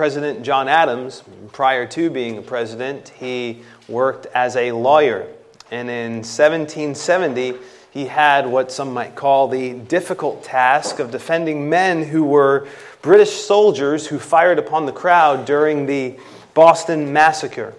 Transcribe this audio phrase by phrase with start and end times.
[0.00, 1.22] President John Adams,
[1.52, 5.26] prior to being a president, he worked as a lawyer.
[5.70, 7.56] And in 1770,
[7.90, 12.66] he had what some might call the difficult task of defending men who were
[13.02, 16.18] British soldiers who fired upon the crowd during the
[16.54, 17.74] Boston Massacre.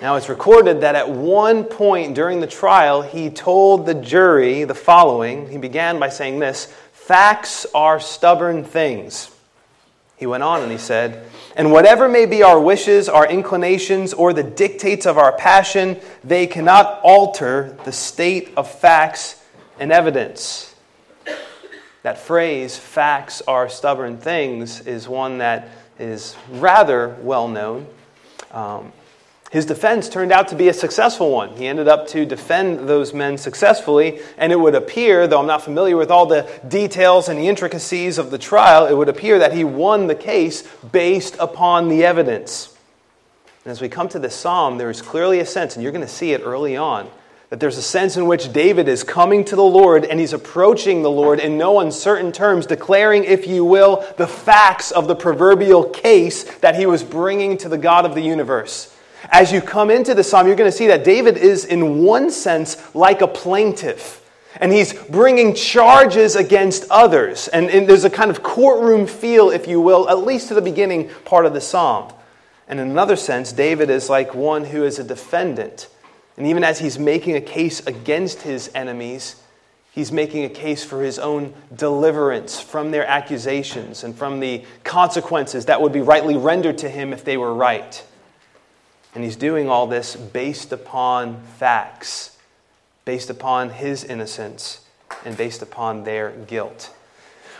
[0.00, 4.74] Now, it's recorded that at one point during the trial, he told the jury the
[4.76, 5.50] following.
[5.50, 9.33] He began by saying this Facts are stubborn things.
[10.24, 14.32] He went on and he said, And whatever may be our wishes, our inclinations, or
[14.32, 19.44] the dictates of our passion, they cannot alter the state of facts
[19.78, 20.74] and evidence.
[22.04, 25.68] That phrase, facts are stubborn things, is one that
[25.98, 27.86] is rather well known.
[28.50, 28.94] Um,
[29.54, 31.50] his defense turned out to be a successful one.
[31.50, 35.62] He ended up to defend those men successfully, and it would appear, though I'm not
[35.62, 39.52] familiar with all the details and the intricacies of the trial, it would appear that
[39.52, 42.76] he won the case based upon the evidence.
[43.64, 46.04] And as we come to this psalm, there is clearly a sense, and you're going
[46.04, 47.08] to see it early on,
[47.50, 51.02] that there's a sense in which David is coming to the Lord and he's approaching
[51.02, 55.84] the Lord in no uncertain terms, declaring, if you will, the facts of the proverbial
[55.84, 58.90] case that he was bringing to the God of the universe.
[59.30, 62.30] As you come into the psalm, you're going to see that David is, in one
[62.30, 64.20] sense, like a plaintiff.
[64.60, 67.48] And he's bringing charges against others.
[67.48, 70.62] And, and, there's a kind of courtroom feel, if you will, at least to the
[70.62, 72.12] beginning part of the psalm.
[72.68, 75.88] And in another sense, David is like one who is a defendant.
[76.36, 79.36] And even as he's making a case against his enemies,
[79.90, 85.66] he's making a case for his own deliverance from their accusations and from the consequences
[85.66, 88.04] that would be rightly rendered to him if they were right.
[89.14, 92.36] And he's doing all this based upon facts,
[93.04, 94.80] based upon his innocence,
[95.24, 96.92] and based upon their guilt.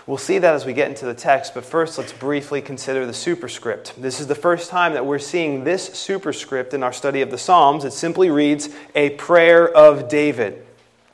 [0.07, 3.15] We'll see that as we get into the text, but first let's briefly consider the
[3.15, 3.95] superscript.
[3.97, 7.39] This is the first time that we're seeing this superscript in our study of the
[7.39, 7.85] Psalms.
[7.85, 10.67] It simply reads, A prayer of David.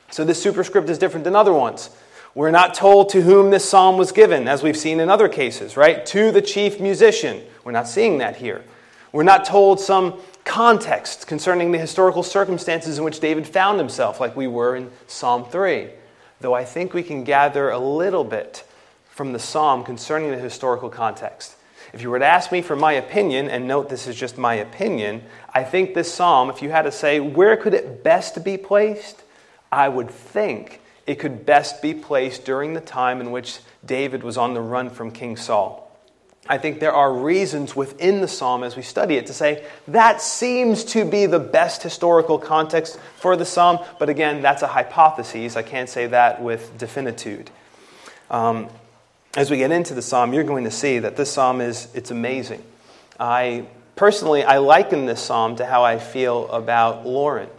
[0.09, 1.89] So this superscript is different than other ones.
[2.35, 5.77] We're not told to whom this psalm was given, as we've seen in other cases,
[5.77, 6.05] right?
[6.07, 7.41] To the chief musician.
[7.63, 8.63] We're not seeing that here.
[9.11, 14.35] We're not told some context concerning the historical circumstances in which David found himself, like
[14.35, 15.89] we were in Psalm 3.
[16.39, 18.63] Though I think we can gather a little bit
[19.09, 21.55] from the psalm concerning the historical context.
[21.93, 24.55] If you were to ask me for my opinion, and note this is just my
[24.55, 25.23] opinion,
[25.53, 29.21] I think this psalm, if you had to say where could it best be placed,
[29.71, 34.37] I would think it could best be placed during the time in which David was
[34.37, 35.90] on the run from King Saul.
[36.49, 40.21] I think there are reasons within the psalm as we study it to say that
[40.21, 45.55] seems to be the best historical context for the psalm, but again, that's a hypothesis.
[45.55, 47.49] I can't say that with definitude.
[48.31, 48.69] Um,
[49.35, 52.11] as we get into the psalm, you're going to see that this psalm is it's
[52.11, 52.63] amazing.
[53.19, 53.65] I
[53.95, 57.49] personally I liken this psalm to how I feel about Lauren.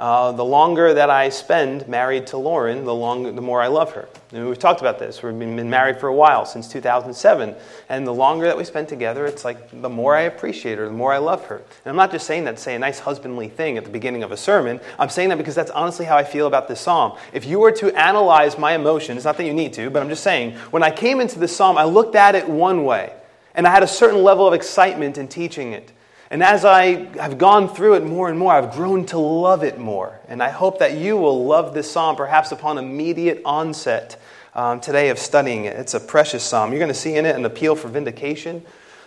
[0.00, 3.92] Uh, the longer that I spend married to Lauren, the, longer, the more I love
[3.92, 4.08] her.
[4.32, 5.22] And we've talked about this.
[5.22, 7.54] We've been married for a while, since 2007.
[7.90, 10.94] And the longer that we spend together, it's like the more I appreciate her, the
[10.94, 11.56] more I love her.
[11.56, 14.22] And I'm not just saying that to say a nice husbandly thing at the beginning
[14.22, 14.80] of a sermon.
[14.98, 17.18] I'm saying that because that's honestly how I feel about this psalm.
[17.34, 20.22] If you were to analyze my emotions, not that you need to, but I'm just
[20.22, 23.12] saying, when I came into this psalm, I looked at it one way.
[23.54, 25.92] And I had a certain level of excitement in teaching it.
[26.30, 29.78] And as I have gone through it more and more, I've grown to love it
[29.78, 30.20] more.
[30.28, 34.16] And I hope that you will love this psalm, perhaps upon immediate onset
[34.54, 35.76] um, today of studying it.
[35.76, 36.70] It's a precious psalm.
[36.70, 38.62] You're going to see in it an appeal for vindication.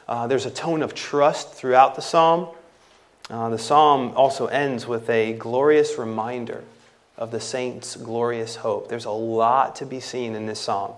[0.05, 2.49] Uh, there's a tone of trust throughout the psalm.
[3.29, 6.61] Uh, the psalm also ends with a glorious reminder
[7.17, 8.89] of the saints' glorious hope.
[8.89, 10.91] There's a lot to be seen in this psalm.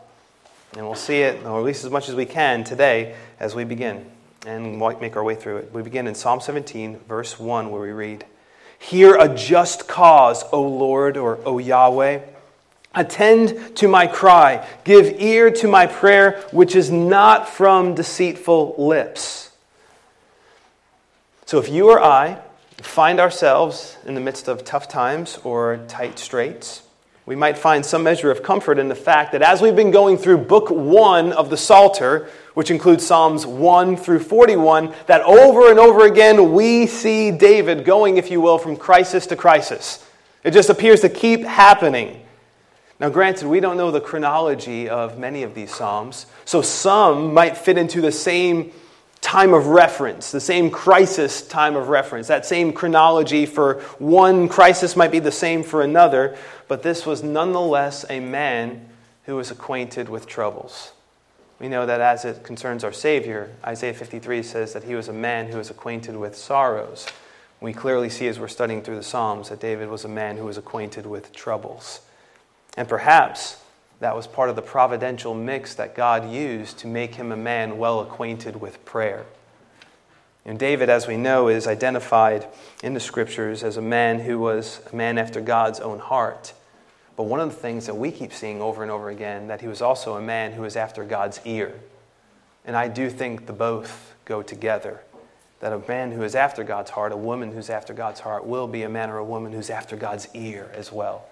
[0.75, 3.63] And we'll see it, or at least as much as we can today as we
[3.63, 4.07] begin
[4.45, 5.73] and make our way through it.
[5.73, 8.25] We begin in Psalm 17, verse 1, where we read,
[8.77, 12.21] Hear a just cause, O Lord, or O Yahweh.
[12.93, 14.67] Attend to my cry.
[14.83, 19.51] Give ear to my prayer, which is not from deceitful lips.
[21.45, 22.39] So if you or I
[22.77, 26.83] find ourselves in the midst of tough times or tight straits,
[27.25, 30.17] we might find some measure of comfort in the fact that as we've been going
[30.17, 35.79] through book one of the Psalter, which includes Psalms 1 through 41, that over and
[35.79, 40.07] over again we see David going, if you will, from crisis to crisis.
[40.43, 42.21] It just appears to keep happening.
[42.99, 47.57] Now, granted, we don't know the chronology of many of these Psalms, so some might
[47.57, 48.71] fit into the same
[49.25, 52.27] time of reference, the same crisis time of reference.
[52.27, 56.37] That same chronology for one crisis might be the same for another,
[56.67, 58.87] but this was nonetheless a man
[59.23, 60.91] who was acquainted with troubles.
[61.59, 65.13] We know that as it concerns our Savior, Isaiah 53 says that he was a
[65.13, 67.07] man who was acquainted with sorrows.
[67.59, 70.45] We clearly see as we're studying through the Psalms that David was a man who
[70.45, 72.01] was acquainted with troubles.
[72.77, 73.57] And perhaps
[74.05, 77.79] that was part of the providential mix that God used to make him a man
[77.79, 79.25] well acquainted with prayer.
[80.45, 82.45] And David, as we know, is identified
[82.83, 86.53] in the scriptures as a man who was a man after God's own heart.
[87.15, 89.67] But one of the things that we keep seeing over and over again, that he
[89.67, 91.73] was also a man who was after God's ear.
[92.63, 95.01] And I do think the both go together.
[95.61, 98.67] That a man who is after God's heart, a woman who's after God's heart, will
[98.67, 101.25] be a man or a woman who's after God's ear as well.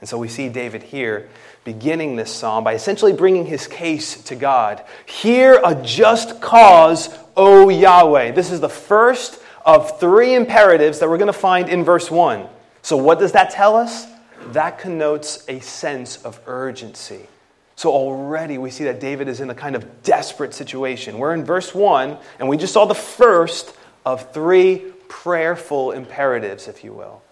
[0.00, 1.28] And so we see David here
[1.64, 4.82] beginning this psalm by essentially bringing his case to God.
[5.06, 8.32] Hear a just cause, O Yahweh.
[8.32, 12.46] This is the first of three imperatives that we're going to find in verse 1.
[12.82, 14.06] So, what does that tell us?
[14.52, 17.28] That connotes a sense of urgency.
[17.76, 21.18] So, already we see that David is in a kind of desperate situation.
[21.18, 23.76] We're in verse 1, and we just saw the first
[24.06, 27.22] of three prayerful imperatives, if you will.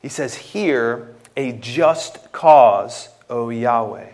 [0.00, 4.10] He says, Hear a just cause, O Yahweh.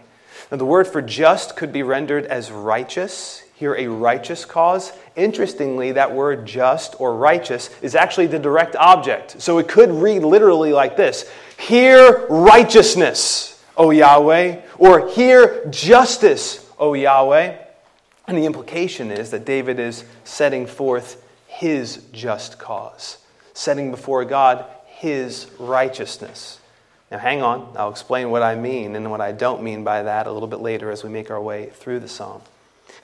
[0.51, 3.43] Now, the word for just could be rendered as righteous.
[3.55, 4.93] Hear, a righteous cause.
[5.17, 9.41] Interestingly, that word just or righteous is actually the direct object.
[9.41, 16.95] So it could read literally like this Hear righteousness, O Yahweh, or hear justice, O
[16.95, 17.59] Yahweh.
[18.27, 23.19] And the implication is that David is setting forth his just cause,
[23.53, 26.60] setting before God his righteousness.
[27.11, 30.29] Now, hang on, I'll explain what I mean and what I don't mean by that
[30.29, 32.43] a little bit later as we make our way through the psalm.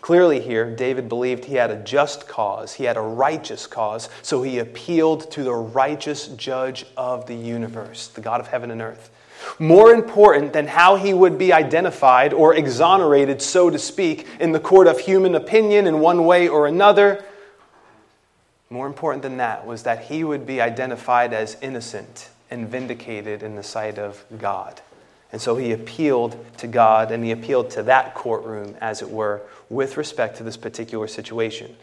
[0.00, 4.42] Clearly, here, David believed he had a just cause, he had a righteous cause, so
[4.42, 9.10] he appealed to the righteous judge of the universe, the God of heaven and earth.
[9.58, 14.60] More important than how he would be identified or exonerated, so to speak, in the
[14.60, 17.24] court of human opinion in one way or another,
[18.70, 23.56] more important than that was that he would be identified as innocent and vindicated in
[23.56, 24.80] the sight of God.
[25.32, 29.42] And so he appealed to God and he appealed to that courtroom, as it were,
[29.68, 31.74] with respect to this particular situation.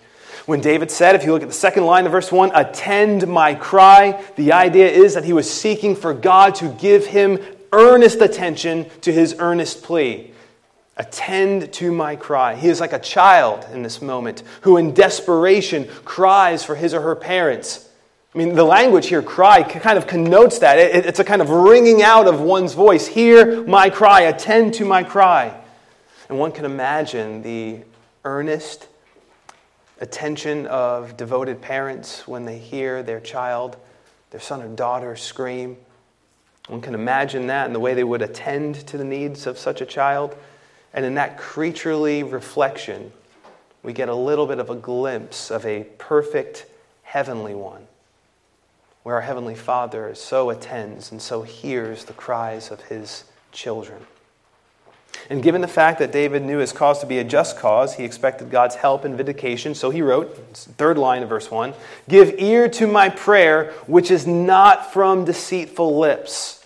[0.45, 3.53] When David said, if you look at the second line of verse 1, attend my
[3.53, 7.39] cry, the idea is that he was seeking for God to give him
[7.71, 10.31] earnest attention to his earnest plea.
[10.97, 12.55] Attend to my cry.
[12.55, 17.01] He is like a child in this moment who, in desperation, cries for his or
[17.01, 17.89] her parents.
[18.33, 20.79] I mean, the language here, cry, kind of connotes that.
[20.79, 23.05] It's a kind of ringing out of one's voice.
[23.05, 25.55] Hear my cry, attend to my cry.
[26.29, 27.81] And one can imagine the
[28.25, 28.87] earnest
[30.01, 33.77] attention of devoted parents when they hear their child,
[34.31, 35.77] their son or daughter, scream.
[36.69, 39.79] One can imagine that and the way they would attend to the needs of such
[39.79, 40.35] a child.
[40.91, 43.11] And in that creaturely reflection,
[43.83, 46.65] we get a little bit of a glimpse of a perfect
[47.03, 47.85] heavenly one
[49.03, 54.05] where our Heavenly Father so attends and so hears the cries of his children.
[55.29, 58.03] And given the fact that David knew his cause to be a just cause, he
[58.03, 59.75] expected God's help and vindication.
[59.75, 61.73] So he wrote, third line of verse 1
[62.09, 66.65] Give ear to my prayer, which is not from deceitful lips.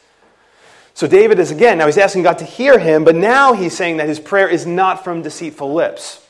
[0.94, 3.98] So David is again, now he's asking God to hear him, but now he's saying
[3.98, 6.27] that his prayer is not from deceitful lips.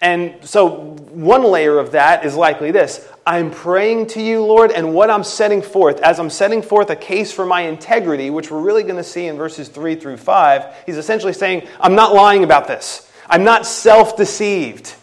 [0.00, 4.94] And so, one layer of that is likely this I'm praying to you, Lord, and
[4.94, 8.60] what I'm setting forth, as I'm setting forth a case for my integrity, which we're
[8.60, 12.44] really going to see in verses 3 through 5, he's essentially saying, I'm not lying
[12.44, 13.10] about this.
[13.28, 14.94] I'm not self deceived.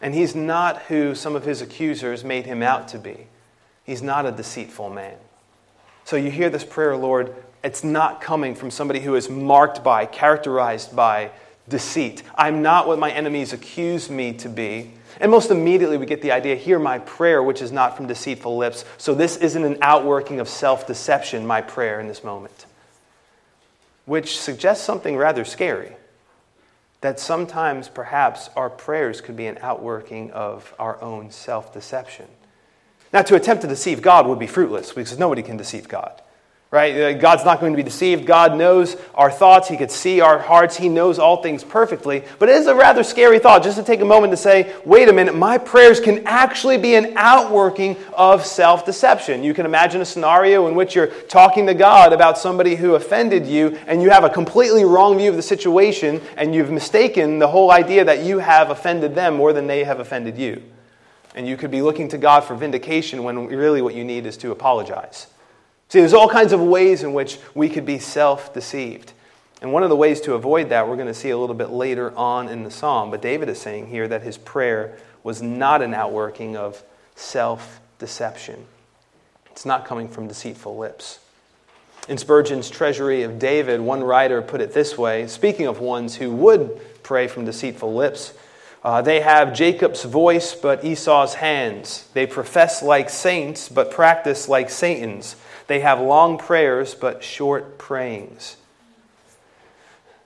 [0.00, 3.26] And he's not who some of his accusers made him out to be.
[3.84, 5.16] He's not a deceitful man.
[6.04, 10.06] So, you hear this prayer, Lord, it's not coming from somebody who is marked by,
[10.06, 11.32] characterized by,
[11.68, 12.22] deceit.
[12.34, 14.92] I'm not what my enemies accuse me to be.
[15.20, 18.56] And most immediately, we get the idea hear my prayer, which is not from deceitful
[18.56, 18.84] lips.
[18.98, 22.66] So, this isn't an outworking of self deception, my prayer in this moment,
[24.04, 25.96] which suggests something rather scary.
[27.00, 32.26] That sometimes, perhaps, our prayers could be an outworking of our own self deception.
[33.12, 36.20] Now, to attempt to deceive God would be fruitless because nobody can deceive God
[36.72, 36.94] right?
[36.94, 38.26] Uh, God's not going to be deceived.
[38.26, 39.68] God knows our thoughts.
[39.68, 40.76] He could see our hearts.
[40.76, 42.24] He knows all things perfectly.
[42.38, 45.08] But it is a rather scary thought just to take a moment to say, wait
[45.08, 49.44] a minute, my prayers can actually be an outworking of self deception.
[49.44, 53.46] You can imagine a scenario in which you're talking to God about somebody who offended
[53.46, 57.48] you, and you have a completely wrong view of the situation, and you've mistaken the
[57.48, 60.62] whole idea that you have offended them more than they have offended you.
[61.36, 64.36] And you could be looking to God for vindication when really what you need is
[64.38, 65.28] to apologize.
[65.88, 69.12] See, there's all kinds of ways in which we could be self deceived.
[69.62, 71.70] And one of the ways to avoid that, we're going to see a little bit
[71.70, 73.10] later on in the psalm.
[73.10, 76.82] But David is saying here that his prayer was not an outworking of
[77.14, 78.66] self deception,
[79.50, 81.20] it's not coming from deceitful lips.
[82.08, 86.30] In Spurgeon's Treasury of David, one writer put it this way speaking of ones who
[86.30, 88.32] would pray from deceitful lips.
[88.84, 92.08] Uh, they have Jacob's voice, but Esau's hands.
[92.12, 95.34] They profess like saints, but practice like Satan's.
[95.66, 98.56] They have long prayers, but short prayings.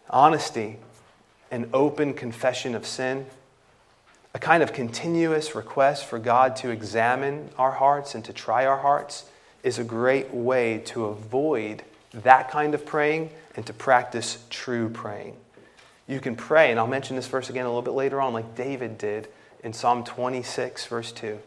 [0.09, 0.77] Honesty,
[1.51, 3.27] an open confession of sin,
[4.35, 8.79] a kind of continuous request for God to examine our hearts and to try our
[8.79, 9.25] hearts
[9.63, 11.83] is a great way to avoid
[12.13, 15.37] that kind of praying and to practice true praying.
[16.07, 18.57] You can pray, and I'll mention this verse again a little bit later on, like
[18.57, 19.29] David did
[19.63, 21.39] in Psalm 26, verse 2,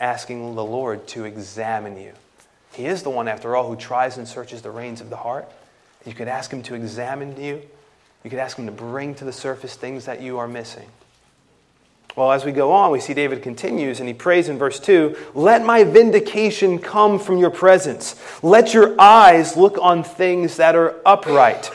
[0.00, 2.12] asking the Lord to examine you.
[2.78, 5.50] He is the one, after all, who tries and searches the reins of the heart.
[6.06, 7.60] You could ask Him to examine you.
[8.22, 10.86] You could ask Him to bring to the surface things that you are missing.
[12.14, 15.16] Well, as we go on, we see David continues and he prays in verse 2
[15.34, 18.14] Let my vindication come from your presence.
[18.44, 21.72] Let your eyes look on things that are upright.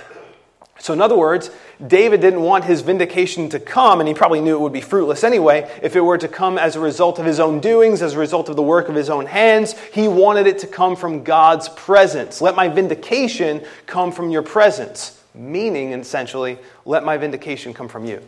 [0.80, 1.50] So, in other words,
[1.86, 5.24] David didn't want his vindication to come, and he probably knew it would be fruitless
[5.24, 8.20] anyway, if it were to come as a result of his own doings, as a
[8.20, 9.78] result of the work of his own hands.
[9.94, 12.42] He wanted it to come from God's presence.
[12.42, 15.22] Let my vindication come from your presence.
[15.34, 18.22] Meaning, essentially, let my vindication come from you.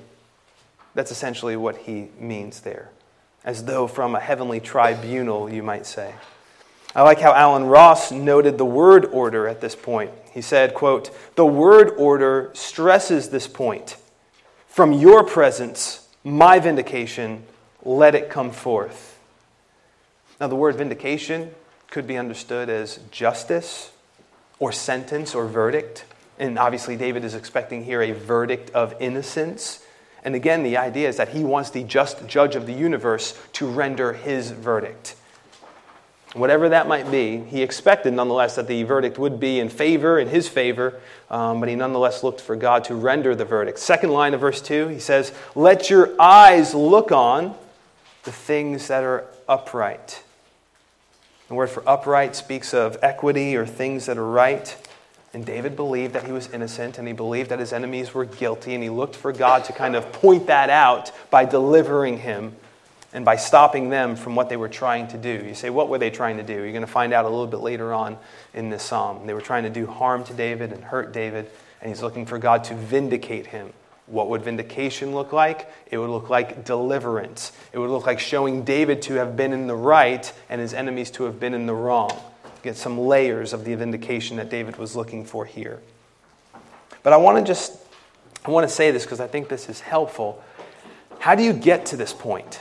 [0.95, 2.89] That's essentially what he means there,
[3.43, 6.13] as though from a heavenly tribunal, you might say.
[6.95, 10.11] I like how Allen Ross noted the word order at this point.
[10.31, 13.97] He said, quote, "The word order stresses this point.
[14.67, 17.43] From your presence, my vindication,
[17.83, 19.19] let it come forth."
[20.39, 21.53] Now the word vindication
[21.91, 23.91] could be understood as justice
[24.59, 26.05] or sentence or verdict.
[26.39, 29.79] And obviously David is expecting here a verdict of innocence.
[30.23, 33.67] And again, the idea is that he wants the just judge of the universe to
[33.67, 35.15] render his verdict.
[36.35, 40.27] Whatever that might be, he expected nonetheless that the verdict would be in favor, in
[40.27, 40.99] his favor,
[41.31, 43.79] um, but he nonetheless looked for God to render the verdict.
[43.79, 47.55] Second line of verse 2, he says, Let your eyes look on
[48.23, 50.23] the things that are upright.
[51.47, 54.75] The word for upright speaks of equity or things that are right.
[55.33, 58.73] And David believed that he was innocent and he believed that his enemies were guilty,
[58.73, 62.57] and he looked for God to kind of point that out by delivering him
[63.15, 65.43] and by stopping them from what they were trying to do.
[65.48, 66.53] You say, what were they trying to do?
[66.53, 68.17] You're going to find out a little bit later on
[68.53, 69.25] in this psalm.
[69.25, 71.50] They were trying to do harm to David and hurt David,
[71.81, 73.74] and he's looking for God to vindicate him.
[74.05, 75.67] What would vindication look like?
[75.89, 77.51] It would look like deliverance.
[77.74, 81.10] It would look like showing David to have been in the right and his enemies
[81.12, 82.12] to have been in the wrong
[82.65, 85.79] get some layers of the vindication that David was looking for here.
[87.03, 87.79] But I want to just
[88.43, 90.43] I want to say this because I think this is helpful.
[91.19, 92.60] How do you get to this point?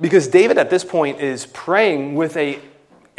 [0.00, 2.58] Because David at this point is praying with a,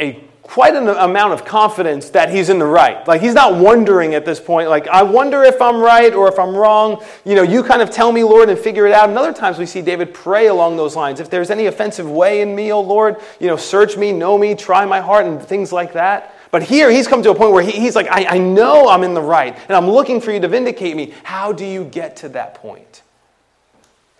[0.00, 3.06] a quite an amount of confidence that he's in the right.
[3.08, 6.38] Like he's not wondering at this point, like, I wonder if I'm right or if
[6.38, 7.02] I'm wrong.
[7.24, 9.08] You know, you kind of tell me, Lord, and figure it out.
[9.08, 11.18] And other times we see David pray along those lines.
[11.18, 14.54] If there's any offensive way in me, O Lord, you know, search me, know me,
[14.54, 16.32] try my heart, and things like that.
[16.52, 19.02] But here he's come to a point where he, he's like, I, I know I'm
[19.02, 21.12] in the right, and I'm looking for you to vindicate me.
[21.24, 23.02] How do you get to that point?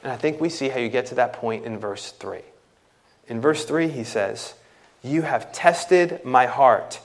[0.07, 2.39] And I think we see how you get to that point in verse 3.
[3.27, 4.55] In verse 3, he says,
[5.03, 7.01] you have tested my heart.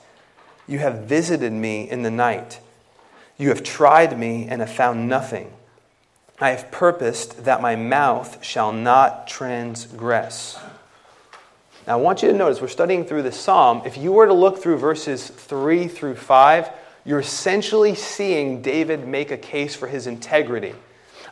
[0.68, 2.60] You have visited me in the night.
[3.40, 5.52] You have tried me and have found nothing.
[6.40, 10.60] I have purposed that my mouth shall not transgress.
[11.88, 13.82] Now, I want you to notice we're studying through the psalm.
[13.84, 16.70] If you were to look through verses 3 through 5,
[17.06, 20.76] you're essentially seeing David make a case for his integrity.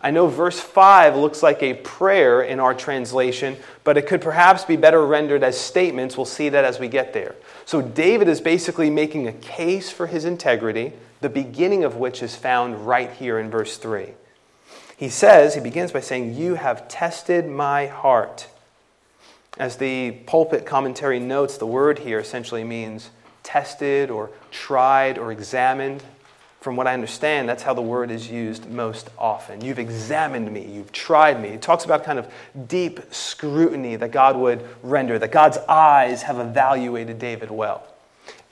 [0.01, 4.63] I know verse 5 looks like a prayer in our translation, but it could perhaps
[4.63, 6.15] be better rendered as statements.
[6.15, 7.35] We'll see that as we get there.
[7.65, 12.35] So, David is basically making a case for his integrity, the beginning of which is
[12.35, 14.07] found right here in verse 3.
[14.95, 18.47] He says, he begins by saying, You have tested my heart.
[19.57, 23.09] As the pulpit commentary notes, the word here essentially means
[23.43, 26.03] tested or tried or examined
[26.59, 29.61] from what I understand, that's how the word is used most often.
[29.61, 31.49] You've examined me, you've tried me.
[31.49, 32.27] It talks about kind of
[32.67, 37.87] deep scrutiny that God would render, that God's eyes have evaluated David well.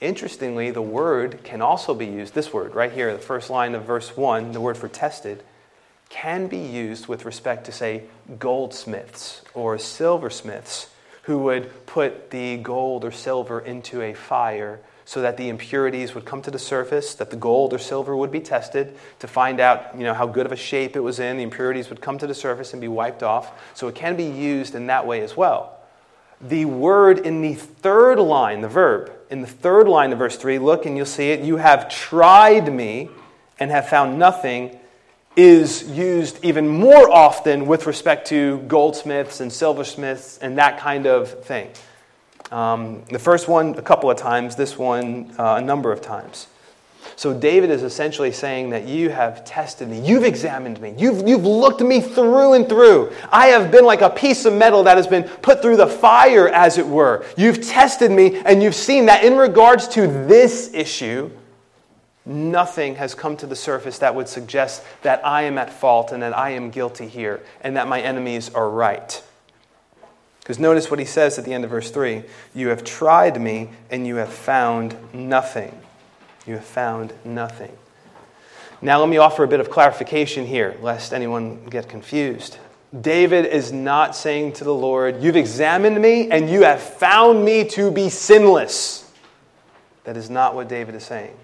[0.00, 3.84] Interestingly, the word can also be used, this word right here, the first line of
[3.84, 5.42] verse 1, the word for tested,
[6.08, 8.04] can be used with respect to, say,
[8.38, 10.88] goldsmiths or silversmiths
[11.22, 16.26] who would put the gold or silver into a fire so that the impurities would
[16.26, 19.96] come to the surface, that the gold or silver would be tested to find out
[19.96, 21.38] you know, how good of a shape it was in.
[21.38, 23.58] The impurities would come to the surface and be wiped off.
[23.72, 25.78] So it can be used in that way as well.
[26.42, 30.58] The word in the third line, the verb, in the third line of verse 3,
[30.58, 31.40] look and you'll see it.
[31.40, 33.08] You have tried me
[33.58, 34.78] and have found nothing,
[35.36, 41.44] is used even more often with respect to goldsmiths and silversmiths and that kind of
[41.44, 41.70] thing.
[42.50, 46.46] Um, the first one a couple of times, this one uh, a number of times.
[47.16, 51.44] So David is essentially saying that you have tested me, you've examined me, you've, you've
[51.44, 53.12] looked me through and through.
[53.32, 56.48] I have been like a piece of metal that has been put through the fire,
[56.48, 57.24] as it were.
[57.36, 61.30] You've tested me, and you've seen that in regards to this issue,
[62.24, 66.22] nothing has come to the surface that would suggest that I am at fault and
[66.22, 69.22] that I am guilty here and that my enemies are right.
[70.48, 72.22] Because notice what he says at the end of verse 3
[72.54, 75.78] You have tried me, and you have found nothing.
[76.46, 77.70] You have found nothing.
[78.80, 82.56] Now, let me offer a bit of clarification here, lest anyone get confused.
[82.98, 87.68] David is not saying to the Lord, You've examined me, and you have found me
[87.68, 89.12] to be sinless.
[90.04, 91.36] That is not what David is saying.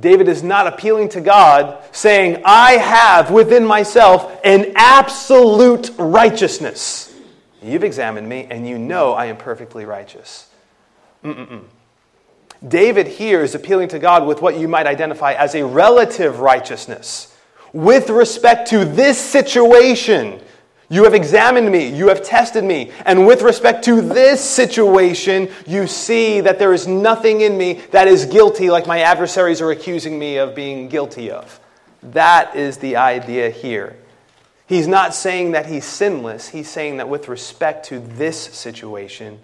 [0.00, 7.09] David is not appealing to God, saying, I have within myself an absolute righteousness.
[7.62, 10.48] You've examined me, and you know I am perfectly righteous.
[11.24, 11.64] Mm-mm-mm.
[12.66, 17.36] David here is appealing to God with what you might identify as a relative righteousness.
[17.72, 20.40] With respect to this situation,
[20.88, 25.86] you have examined me, you have tested me, and with respect to this situation, you
[25.86, 30.18] see that there is nothing in me that is guilty like my adversaries are accusing
[30.18, 31.60] me of being guilty of.
[32.02, 33.96] That is the idea here.
[34.70, 36.50] He's not saying that he's sinless.
[36.50, 39.40] He's saying that with respect to this situation,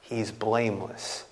[0.00, 1.26] he's blameless.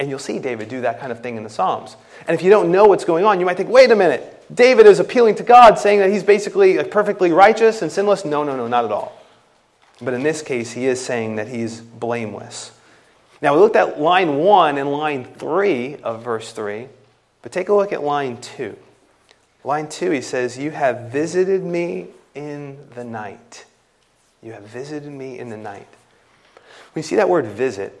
[0.00, 1.94] And you'll see David do that kind of thing in the Psalms.
[2.26, 4.86] And if you don't know what's going on, you might think, wait a minute, David
[4.86, 8.24] is appealing to God, saying that he's basically perfectly righteous and sinless.
[8.24, 9.16] No, no, no, not at all.
[10.02, 12.72] But in this case, he is saying that he's blameless.
[13.40, 16.88] Now, we looked at line 1 and line 3 of verse 3,
[17.42, 18.76] but take a look at line 2.
[19.62, 23.64] Line 2, he says, You have visited me in the night.
[24.42, 25.88] You have visited me in the night.
[26.92, 28.00] When you see that word visit,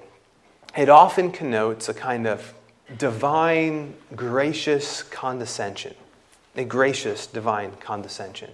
[0.76, 2.54] it often connotes a kind of
[2.98, 5.94] divine, gracious condescension.
[6.54, 8.50] A gracious, divine condescension.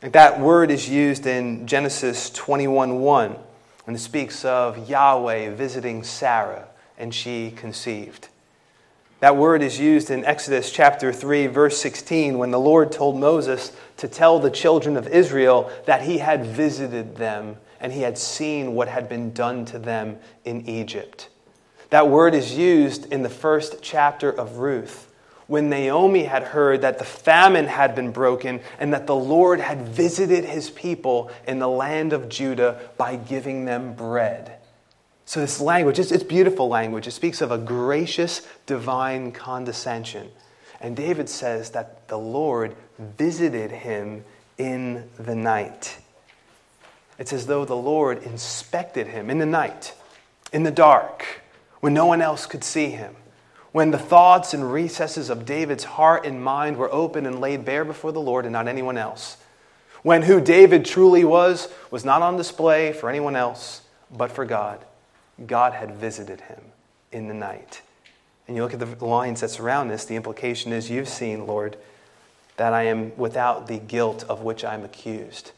[0.00, 3.36] that word is used in Genesis 21 1
[3.84, 6.68] when it speaks of Yahweh visiting Sarah
[6.98, 8.28] and she conceived.
[9.22, 13.70] That word is used in Exodus chapter 3, verse 16, when the Lord told Moses
[13.98, 18.74] to tell the children of Israel that he had visited them and he had seen
[18.74, 21.28] what had been done to them in Egypt.
[21.90, 25.08] That word is used in the first chapter of Ruth
[25.46, 29.86] when Naomi had heard that the famine had been broken and that the Lord had
[29.86, 34.58] visited his people in the land of Judah by giving them bread.
[35.24, 37.06] So, this language, it's, it's beautiful language.
[37.06, 40.30] It speaks of a gracious, divine condescension.
[40.80, 44.24] And David says that the Lord visited him
[44.58, 45.98] in the night.
[47.18, 49.94] It's as though the Lord inspected him in the night,
[50.52, 51.42] in the dark,
[51.80, 53.14] when no one else could see him,
[53.70, 57.84] when the thoughts and recesses of David's heart and mind were open and laid bare
[57.84, 59.36] before the Lord and not anyone else,
[60.02, 64.84] when who David truly was was not on display for anyone else but for God.
[65.46, 66.60] God had visited him
[67.10, 67.82] in the night.
[68.46, 71.76] And you look at the lines that surround this, the implication is you've seen, Lord,
[72.56, 75.52] that I am without the guilt of which I'm accused.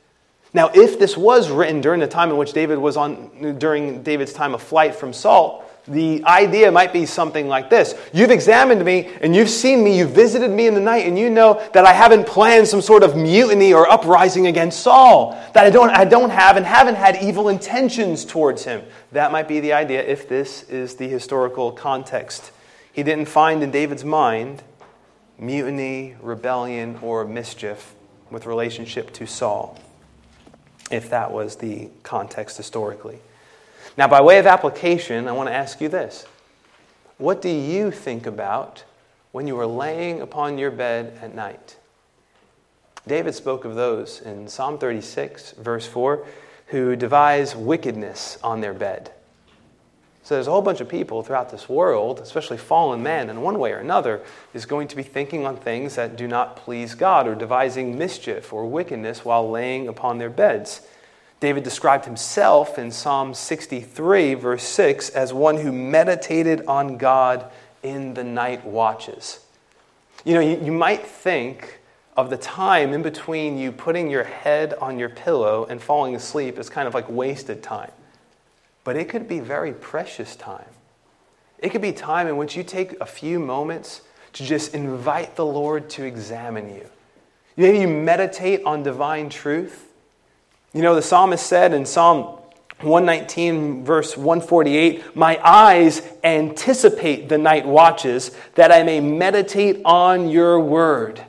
[0.53, 4.33] Now, if this was written during the time in which David was on, during David's
[4.33, 9.11] time of flight from Saul, the idea might be something like this You've examined me
[9.21, 11.93] and you've seen me, you've visited me in the night, and you know that I
[11.93, 16.31] haven't planned some sort of mutiny or uprising against Saul, that I don't, I don't
[16.31, 18.83] have and haven't had evil intentions towards him.
[19.13, 22.51] That might be the idea if this is the historical context.
[22.93, 24.63] He didn't find in David's mind
[25.39, 27.95] mutiny, rebellion, or mischief
[28.31, 29.79] with relationship to Saul,
[30.91, 33.19] if that was the context historically.
[33.97, 36.27] Now, by way of application, I want to ask you this
[37.19, 38.85] What do you think about
[39.31, 41.77] when you are laying upon your bed at night?
[43.07, 46.27] David spoke of those in Psalm 36, verse 4,
[46.69, 49.13] who devise wickedness on their bed.
[50.25, 53.59] So there's a whole bunch of people throughout this world, especially fallen men, in one
[53.59, 54.23] way or another,
[54.55, 58.51] is going to be thinking on things that do not please God or devising mischief
[58.51, 60.81] or wickedness while laying upon their beds.
[61.45, 67.51] David described himself in Psalm 63, verse 6, as one who meditated on God
[67.83, 69.41] in the night watches.
[70.25, 71.81] You know, you, you might think
[72.17, 76.59] of the time in between you putting your head on your pillow and falling asleep
[76.59, 77.93] as kind of like wasted time.
[78.83, 80.65] But it could be very precious time.
[81.59, 84.01] It could be time in which you take a few moments
[84.33, 86.89] to just invite the Lord to examine you.
[87.59, 89.91] Maybe you meditate on divine truth.
[90.75, 92.41] You know, the psalmist said in Psalm
[92.81, 100.59] 119, verse 148 My eyes anticipate the night watches, that I may meditate on your
[100.59, 101.25] word.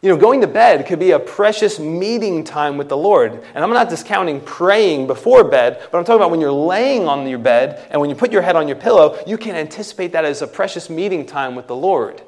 [0.00, 3.44] You know, going to bed could be a precious meeting time with the Lord.
[3.54, 7.26] And I'm not discounting praying before bed, but I'm talking about when you're laying on
[7.28, 10.24] your bed and when you put your head on your pillow, you can anticipate that
[10.24, 12.22] as a precious meeting time with the Lord.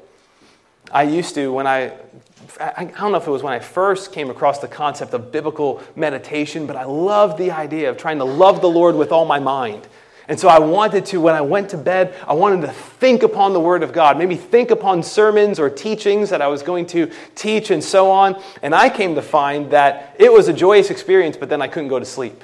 [0.91, 1.93] I used to, when I
[2.59, 5.81] I don't know if it was when I first came across the concept of biblical
[5.95, 9.39] meditation, but I loved the idea of trying to love the Lord with all my
[9.39, 9.87] mind.
[10.27, 13.53] And so I wanted to, when I went to bed, I wanted to think upon
[13.53, 17.11] the Word of God, maybe think upon sermons or teachings that I was going to
[17.33, 18.41] teach and so on.
[18.61, 21.89] And I came to find that it was a joyous experience, but then I couldn't
[21.89, 22.43] go to sleep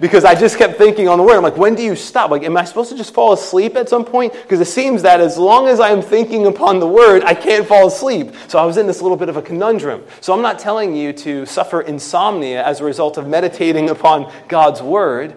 [0.00, 1.36] because I just kept thinking on the word.
[1.36, 2.30] I'm like, when do you stop?
[2.30, 4.32] Like, am I supposed to just fall asleep at some point?
[4.32, 7.86] Because it seems that as long as I'm thinking upon the word, I can't fall
[7.86, 8.32] asleep.
[8.48, 10.04] So I was in this little bit of a conundrum.
[10.20, 14.82] So I'm not telling you to suffer insomnia as a result of meditating upon God's
[14.82, 15.36] word,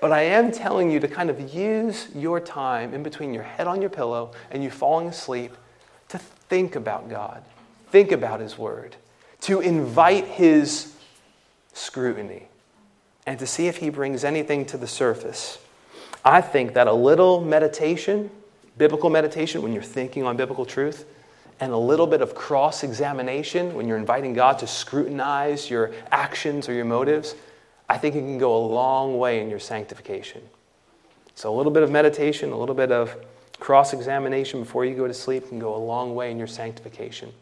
[0.00, 3.66] but I am telling you to kind of use your time in between your head
[3.66, 5.52] on your pillow and you falling asleep
[6.08, 7.42] to think about God,
[7.90, 8.96] think about His word,
[9.42, 10.94] to invite His
[11.72, 12.48] scrutiny
[13.26, 15.58] and to see if he brings anything to the surface.
[16.24, 18.30] I think that a little meditation,
[18.78, 21.06] biblical meditation, when you're thinking on biblical truth,
[21.60, 26.68] and a little bit of cross examination when you're inviting God to scrutinize your actions
[26.68, 27.34] or your motives,
[27.88, 30.42] I think it can go a long way in your sanctification.
[31.34, 33.16] So, a little bit of meditation, a little bit of
[33.60, 37.32] cross examination before you go to sleep can go a long way in your sanctification.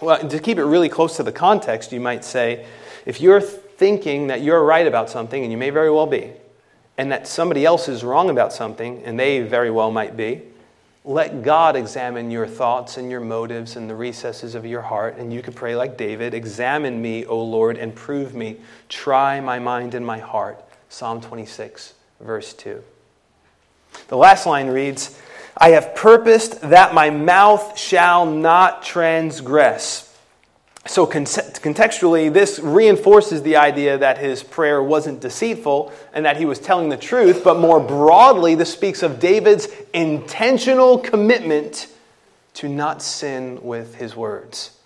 [0.00, 2.66] Well, to keep it really close to the context, you might say
[3.06, 3.40] if you're
[3.76, 6.32] thinking that you're right about something, and you may very well be,
[6.98, 10.42] and that somebody else is wrong about something, and they very well might be,
[11.06, 15.16] let God examine your thoughts and your motives and the recesses of your heart.
[15.18, 18.56] And you could pray like David Examine me, O Lord, and prove me.
[18.88, 20.60] Try my mind and my heart.
[20.88, 22.82] Psalm 26, verse 2.
[24.08, 25.20] The last line reads
[25.56, 30.05] I have purposed that my mouth shall not transgress.
[30.88, 36.58] So, contextually, this reinforces the idea that his prayer wasn't deceitful and that he was
[36.58, 41.88] telling the truth, but more broadly, this speaks of David's intentional commitment
[42.54, 44.78] to not sin with his words.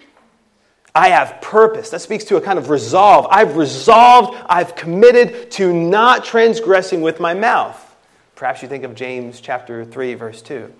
[0.94, 1.90] I have purpose.
[1.90, 3.26] That speaks to a kind of resolve.
[3.30, 7.86] I've resolved, I've committed to not transgressing with my mouth.
[8.34, 10.72] Perhaps you think of James chapter 3, verse 2.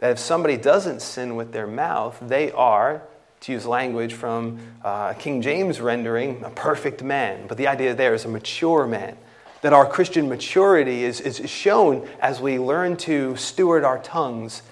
[0.00, 3.02] That if somebody doesn't sin with their mouth, they are
[3.40, 7.46] to use language from uh, King James rendering, a perfect man.
[7.46, 9.16] But the idea there is a mature man.
[9.62, 14.62] That our Christian maturity is, is shown as we learn to steward our tongues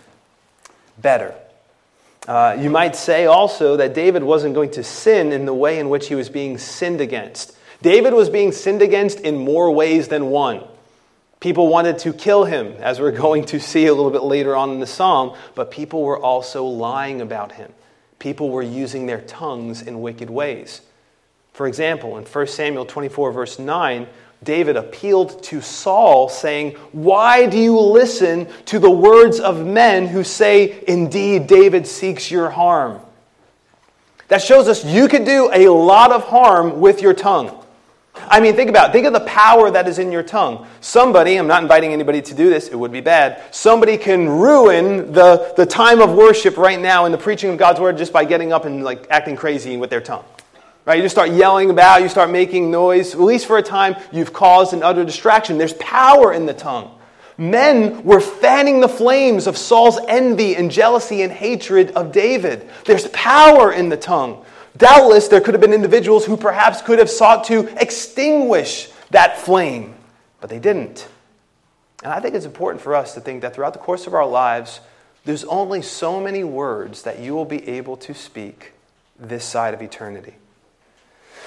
[0.98, 1.34] better.
[2.28, 5.88] Uh, you might say also that David wasn't going to sin in the way in
[5.88, 7.56] which he was being sinned against.
[7.82, 10.62] David was being sinned against in more ways than one.
[11.38, 14.70] People wanted to kill him, as we're going to see a little bit later on
[14.70, 17.72] in the psalm, but people were also lying about him
[18.26, 20.80] people were using their tongues in wicked ways.
[21.52, 24.04] For example, in 1 Samuel 24, verse 9,
[24.42, 30.24] David appealed to Saul, saying, Why do you listen to the words of men who
[30.24, 33.00] say, Indeed, David seeks your harm?
[34.26, 37.64] That shows us you could do a lot of harm with your tongue.
[38.28, 38.92] I mean, think about it.
[38.92, 40.66] Think of the power that is in your tongue.
[40.80, 43.42] Somebody, I'm not inviting anybody to do this, it would be bad.
[43.50, 47.80] Somebody can ruin the, the time of worship right now in the preaching of God's
[47.80, 50.24] word just by getting up and like acting crazy with their tongue.
[50.84, 50.96] Right?
[50.98, 53.14] You just start yelling about, you start making noise.
[53.14, 55.58] At least for a time, you've caused an utter distraction.
[55.58, 56.92] There's power in the tongue.
[57.38, 62.70] Men were fanning the flames of Saul's envy and jealousy and hatred of David.
[62.84, 64.44] There's power in the tongue.
[64.76, 69.94] Doubtless, there could have been individuals who perhaps could have sought to extinguish that flame,
[70.40, 71.08] but they didn't.
[72.02, 74.26] And I think it's important for us to think that throughout the course of our
[74.26, 74.80] lives,
[75.24, 78.72] there's only so many words that you will be able to speak
[79.18, 80.34] this side of eternity.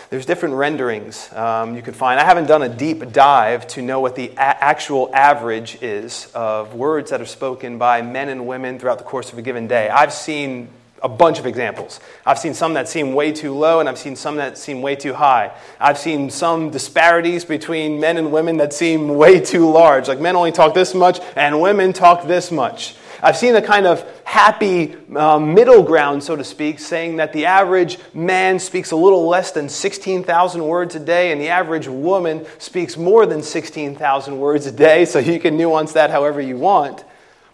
[0.09, 2.19] There's different renderings um, you can find.
[2.19, 6.73] I haven't done a deep dive to know what the a- actual average is of
[6.73, 9.87] words that are spoken by men and women throughout the course of a given day.
[9.87, 10.69] I've seen
[11.01, 11.99] a bunch of examples.
[12.25, 14.95] I've seen some that seem way too low, and I've seen some that seem way
[14.95, 15.51] too high.
[15.79, 20.07] I've seen some disparities between men and women that seem way too large.
[20.07, 22.95] Like men only talk this much, and women talk this much.
[23.21, 27.47] I've seen a kind of happy um, middle ground, so to speak, saying that the
[27.47, 32.45] average man speaks a little less than 16,000 words a day, and the average woman
[32.59, 37.03] speaks more than 16,000 words a day, so you can nuance that however you want.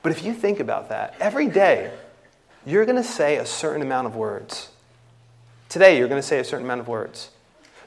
[0.04, 1.92] But if you think about that, every day,
[2.66, 4.70] you're going to say a certain amount of words.
[5.70, 7.30] Today, you're going to say a certain amount of words.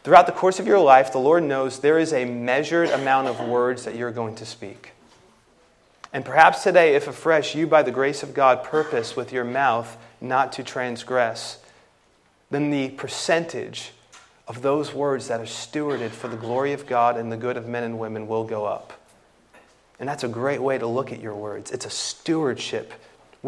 [0.04, 3.40] Throughout the course of your life, the Lord knows there is a measured amount of
[3.40, 4.92] words that you're going to speak.
[6.12, 9.96] And perhaps today, if afresh, you, by the grace of God, purpose with your mouth
[10.20, 11.58] not to transgress,
[12.50, 13.92] then the percentage
[14.46, 17.68] of those words that are stewarded for the glory of God and the good of
[17.68, 18.94] men and women will go up.
[20.00, 21.70] And that's a great way to look at your words.
[21.70, 22.94] It's a stewardship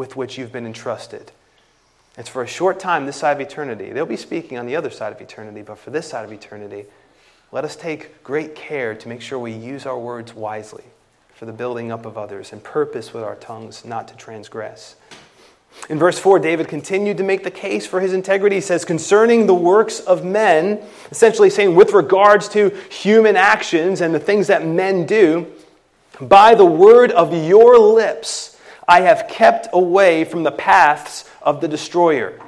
[0.01, 1.31] with which you've been entrusted.
[2.17, 3.93] It's for a short time this side of eternity.
[3.93, 6.87] They'll be speaking on the other side of eternity, but for this side of eternity,
[7.53, 10.85] let us take great care to make sure we use our words wisely
[11.35, 14.97] for the building up of others and purpose with our tongues not to transgress.
[15.91, 18.57] In verse 4, David continued to make the case for his integrity.
[18.57, 24.15] He says, concerning the works of men, essentially saying, with regards to human actions and
[24.15, 25.47] the things that men do,
[26.19, 28.57] by the word of your lips,
[28.91, 32.41] I have kept away from the paths of the destroyer.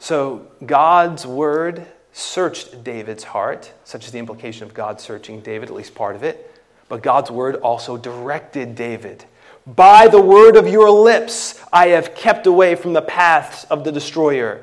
[0.00, 5.74] So God's word searched David's heart, such as the implication of God searching David, at
[5.76, 6.52] least part of it.
[6.88, 9.24] But God's word also directed David.
[9.64, 13.92] By the word of your lips, I have kept away from the paths of the
[13.92, 14.62] destroyer.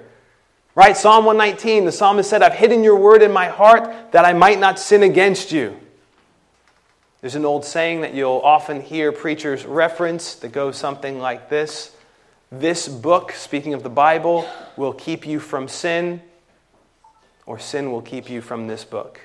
[0.75, 0.97] Right?
[0.97, 4.59] Psalm 119, the psalmist said, I've hidden your word in my heart that I might
[4.59, 5.79] not sin against you.
[7.25, 11.91] There's an old saying that you'll often hear preachers reference that goes something like this
[12.51, 16.21] This book, speaking of the Bible, will keep you from sin,
[17.47, 19.21] or sin will keep you from this book.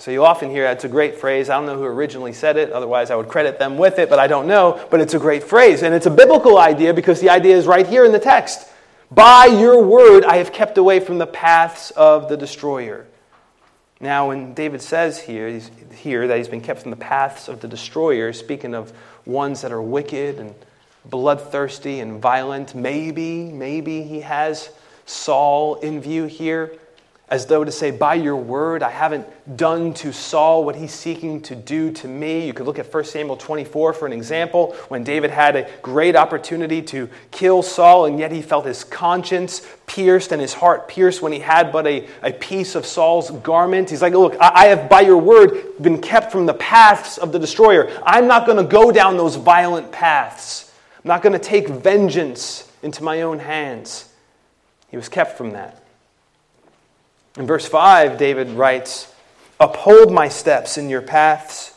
[0.00, 1.48] So you often hear it's a great phrase.
[1.48, 4.18] I don't know who originally said it, otherwise, I would credit them with it, but
[4.18, 4.84] I don't know.
[4.90, 5.84] But it's a great phrase.
[5.84, 8.68] And it's a biblical idea because the idea is right here in the text.
[9.08, 13.06] By your word, I have kept away from the paths of the destroyer.
[14.02, 15.60] Now, when David says here,
[15.94, 18.92] here that he's been kept from the paths of the destroyer, speaking of
[19.24, 20.54] ones that are wicked and
[21.04, 24.70] bloodthirsty and violent, maybe, maybe he has
[25.06, 26.76] Saul in view here
[27.32, 31.40] as though to say, By your word, I haven't done to Saul what he's seeking
[31.42, 32.46] to do to me.
[32.46, 36.14] You could look at 1 Samuel 24 for an example, when David had a great
[36.14, 41.22] opportunity to kill Saul, and yet he felt his conscience pierced and his heart pierced
[41.22, 43.88] when he had but a, a piece of Saul's garment.
[43.88, 47.38] He's like, Look, I have, by your word, been kept from the paths of the
[47.38, 47.90] destroyer.
[48.04, 50.70] I'm not going to go down those violent paths.
[50.96, 54.12] I'm not going to take vengeance into my own hands.
[54.90, 55.81] He was kept from that.
[57.36, 59.12] In verse 5, David writes,
[59.58, 61.74] Uphold my steps in your paths,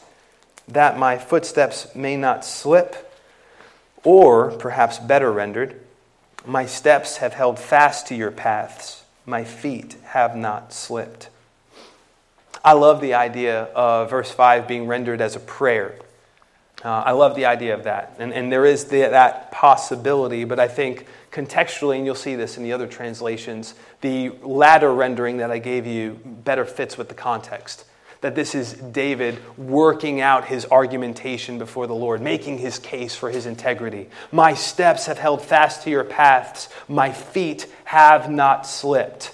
[0.67, 3.13] that my footsteps may not slip.
[4.03, 5.79] Or, perhaps better rendered,
[6.45, 11.29] my steps have held fast to your paths, my feet have not slipped.
[12.63, 15.95] I love the idea of verse 5 being rendered as a prayer.
[16.83, 18.15] Uh, I love the idea of that.
[18.19, 22.56] And, and there is the, that possibility, but I think contextually, and you'll see this
[22.56, 27.13] in the other translations, the latter rendering that I gave you better fits with the
[27.13, 27.84] context.
[28.21, 33.30] That this is David working out his argumentation before the Lord, making his case for
[33.30, 34.10] his integrity.
[34.32, 39.34] My steps have held fast to your paths, my feet have not slipped.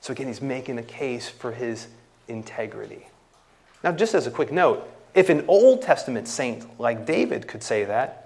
[0.00, 1.88] So again, he's making a case for his
[2.26, 3.06] integrity.
[3.82, 7.84] Now, just as a quick note, if an Old Testament saint like David could say
[7.84, 8.23] that,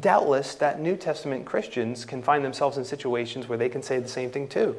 [0.00, 4.08] doubtless that New Testament Christians can find themselves in situations where they can say the
[4.08, 4.76] same thing too.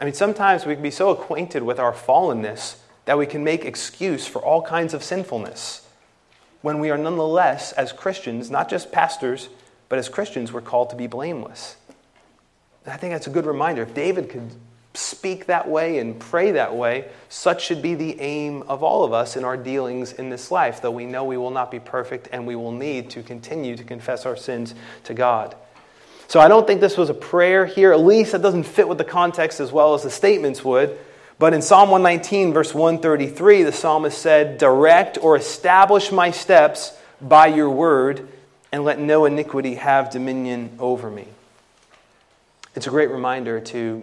[0.00, 3.64] I mean, sometimes we can be so acquainted with our fallenness that we can make
[3.64, 5.88] excuse for all kinds of sinfulness
[6.60, 9.48] when we are nonetheless, as Christians, not just pastors,
[9.88, 11.76] but as Christians, we're called to be blameless.
[12.84, 13.82] And I think that's a good reminder.
[13.82, 14.50] If David could
[14.94, 19.12] speak that way and pray that way, such should be the aim of all of
[19.12, 22.28] us in our dealings in this life, though we know we will not be perfect
[22.32, 24.74] and we will need to continue to confess our sins
[25.04, 25.54] to God.
[26.28, 28.98] So I don't think this was a prayer here, at least that doesn't fit with
[28.98, 30.98] the context as well as the statements would.
[31.38, 37.48] But in Psalm 119, verse 133, the psalmist said, Direct or establish my steps by
[37.48, 38.28] your word,
[38.70, 41.26] and let no iniquity have dominion over me.
[42.74, 44.02] It's a great reminder to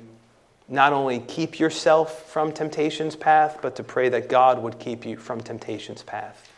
[0.69, 5.17] not only keep yourself from temptation's path, but to pray that God would keep you
[5.17, 6.49] from temptation's path.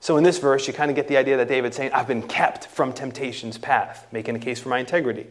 [0.00, 2.26] So in this verse, you kind of get the idea that David's saying, I've been
[2.26, 5.26] kept from temptation's path, making a case for my integrity.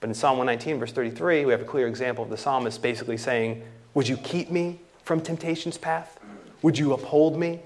[0.00, 3.16] But in Psalm 119, verse 33, we have a clear example of the psalmist basically
[3.16, 3.62] saying,
[3.94, 6.18] Would you keep me from temptation's path?
[6.62, 7.60] Would you uphold me?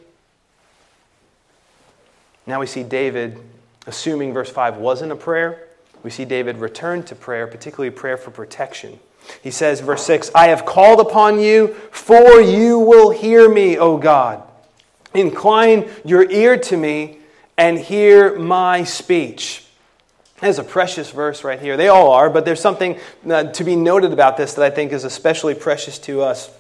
[2.47, 3.39] Now we see David,
[3.87, 5.67] assuming verse 5 wasn't a prayer,
[6.03, 8.99] we see David return to prayer, particularly prayer for protection.
[9.43, 13.99] He says, verse 6, I have called upon you, for you will hear me, O
[13.99, 14.43] God.
[15.15, 17.19] Incline your ear to me
[17.57, 19.65] and hear my speech.
[20.41, 21.77] There's a precious verse right here.
[21.77, 24.93] They all are, but there's something uh, to be noted about this that I think
[24.93, 26.51] is especially precious to us.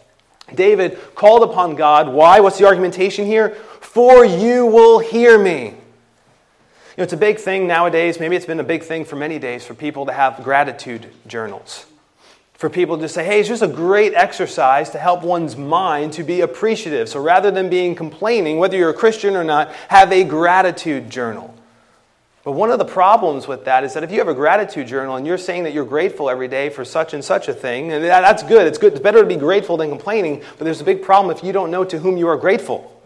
[0.52, 2.08] David called upon God.
[2.08, 2.40] Why?
[2.40, 3.50] What's the argumentation here?
[3.80, 5.66] For you will hear me.
[5.66, 8.18] You know, it's a big thing nowadays.
[8.18, 11.86] Maybe it's been a big thing for many days for people to have gratitude journals
[12.58, 16.24] for people to say, hey, it's just a great exercise to help one's mind to
[16.24, 17.08] be appreciative.
[17.08, 21.54] So rather than being complaining, whether you're a Christian or not, have a gratitude journal.
[22.42, 25.14] But one of the problems with that is that if you have a gratitude journal
[25.14, 28.02] and you're saying that you're grateful every day for such and such a thing, and
[28.02, 28.66] that's good.
[28.66, 28.92] It's good.
[28.92, 30.42] It's better to be grateful than complaining.
[30.56, 33.00] But there's a big problem if you don't know to whom you are grateful.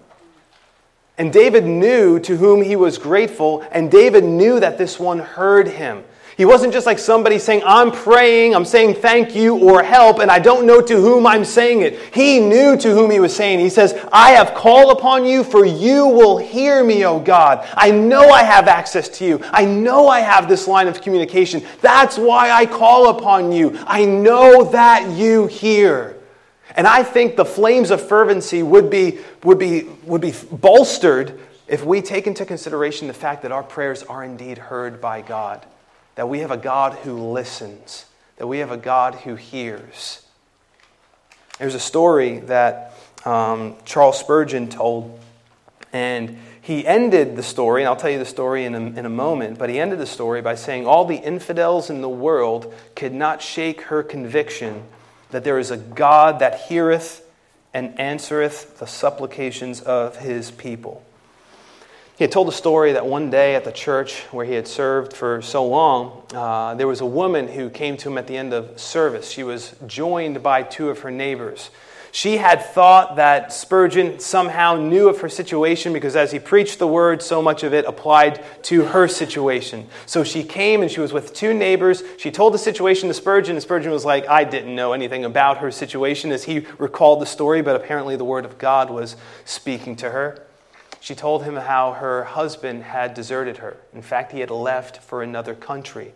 [1.18, 5.68] And David knew to whom he was grateful, and David knew that this one heard
[5.68, 6.04] him.
[6.36, 10.30] He wasn't just like somebody saying, I'm praying, I'm saying thank you or help, and
[10.30, 11.98] I don't know to whom I'm saying it.
[12.14, 13.60] He knew to whom he was saying.
[13.60, 17.68] He says, I have called upon you, for you will hear me, O God.
[17.74, 19.40] I know I have access to you.
[19.50, 21.62] I know I have this line of communication.
[21.82, 23.78] That's why I call upon you.
[23.86, 26.16] I know that you hear.
[26.76, 31.84] And I think the flames of fervency would be, would be, would be bolstered if
[31.84, 35.66] we take into consideration the fact that our prayers are indeed heard by God
[36.14, 40.24] that we have a God who listens, that we have a God who hears.
[41.58, 42.94] There's a story that
[43.24, 45.18] um, Charles Spurgeon told,
[45.92, 49.10] and he ended the story, and I'll tell you the story in a, in a
[49.10, 53.12] moment, but he ended the story by saying, All the infidels in the world could
[53.12, 54.82] not shake her conviction
[55.30, 57.28] that there is a God that heareth
[57.74, 61.04] and answereth the supplications of his people.
[62.18, 65.14] He had told a story that one day at the church where he had served
[65.14, 68.52] for so long, uh, there was a woman who came to him at the end
[68.52, 69.30] of service.
[69.30, 71.70] She was joined by two of her neighbors.
[72.14, 76.86] She had thought that Spurgeon somehow knew of her situation because as he preached the
[76.86, 79.88] word, so much of it applied to her situation.
[80.04, 82.02] So she came and she was with two neighbors.
[82.18, 85.58] She told the situation to Spurgeon, and Spurgeon was like, I didn't know anything about
[85.58, 89.96] her situation as he recalled the story, but apparently the word of God was speaking
[89.96, 90.46] to her.
[91.02, 93.76] She told him how her husband had deserted her.
[93.92, 96.14] In fact, he had left for another country.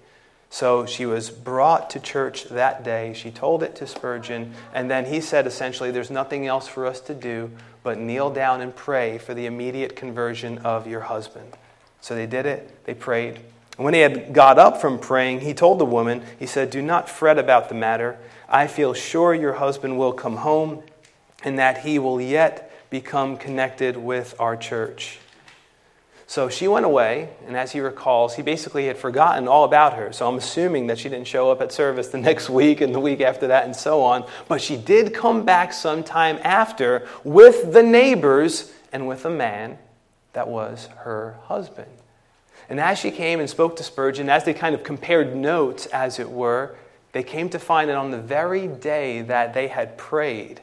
[0.49, 3.13] So she was brought to church that day.
[3.13, 7.01] She told it to Spurgeon, and then he said essentially, There's nothing else for us
[7.01, 7.51] to do
[7.83, 11.57] but kneel down and pray for the immediate conversion of your husband.
[12.01, 13.41] So they did it, they prayed.
[13.77, 16.81] And When he had got up from praying, he told the woman, He said, Do
[16.81, 18.19] not fret about the matter.
[18.49, 20.85] I feel sure your husband will come home
[21.43, 25.19] and that he will yet become connected with our church.
[26.29, 30.13] So she went away, and as he recalls, he basically had forgotten all about her.
[30.13, 33.01] So I'm assuming that she didn't show up at service the next week and the
[33.01, 34.27] week after that and so on.
[34.49, 39.79] But she did come back sometime after with the neighbors and with a man
[40.33, 41.91] that was her husband.
[42.69, 46.19] And as she came and spoke to Spurgeon, as they kind of compared notes, as
[46.19, 46.75] it were,
[47.13, 50.61] they came to find that on the very day that they had prayed,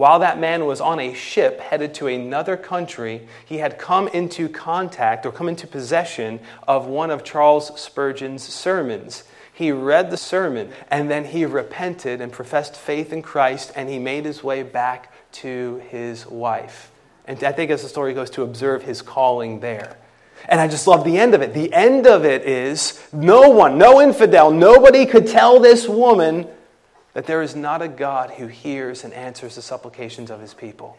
[0.00, 4.48] while that man was on a ship headed to another country, he had come into
[4.48, 9.24] contact or come into possession of one of Charles Spurgeon's sermons.
[9.52, 13.98] He read the sermon and then he repented and professed faith in Christ and he
[13.98, 16.90] made his way back to his wife.
[17.26, 19.98] And I think as the story goes, to observe his calling there.
[20.48, 21.52] And I just love the end of it.
[21.52, 26.48] The end of it is no one, no infidel, nobody could tell this woman
[27.14, 30.96] that there is not a God who hears and answers the supplications of his people.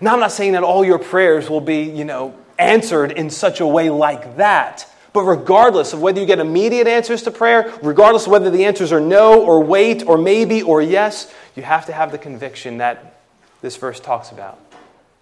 [0.00, 3.60] Now, I'm not saying that all your prayers will be, you know, answered in such
[3.60, 4.86] a way like that.
[5.12, 8.92] But regardless of whether you get immediate answers to prayer, regardless of whether the answers
[8.92, 13.20] are no or wait or maybe or yes, you have to have the conviction that
[13.62, 14.58] this verse talks about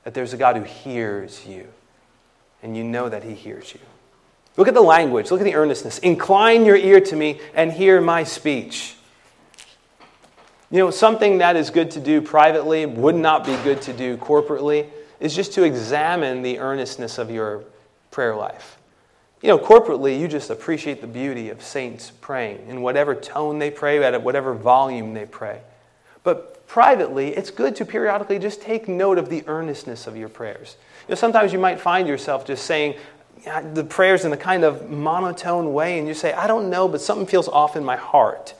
[0.04, 1.68] that there's a God who hears you,
[2.62, 3.80] and you know that he hears you.
[4.56, 5.98] Look at the language, look at the earnestness.
[5.98, 8.96] Incline your ear to me and hear my speech.
[10.72, 14.16] You know, something that is good to do privately would not be good to do
[14.16, 14.88] corporately
[15.20, 17.64] is just to examine the earnestness of your
[18.10, 18.78] prayer life.
[19.42, 23.70] You know, corporately, you just appreciate the beauty of saints praying in whatever tone they
[23.70, 25.60] pray, at whatever volume they pray.
[26.24, 30.78] But privately, it's good to periodically just take note of the earnestness of your prayers.
[31.06, 32.94] You know, sometimes you might find yourself just saying
[33.74, 37.02] the prayers in a kind of monotone way, and you say, I don't know, but
[37.02, 38.54] something feels off in my heart.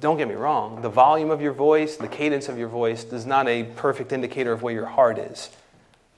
[0.00, 3.24] Don't get me wrong, the volume of your voice, the cadence of your voice is
[3.24, 5.50] not a perfect indicator of where your heart is.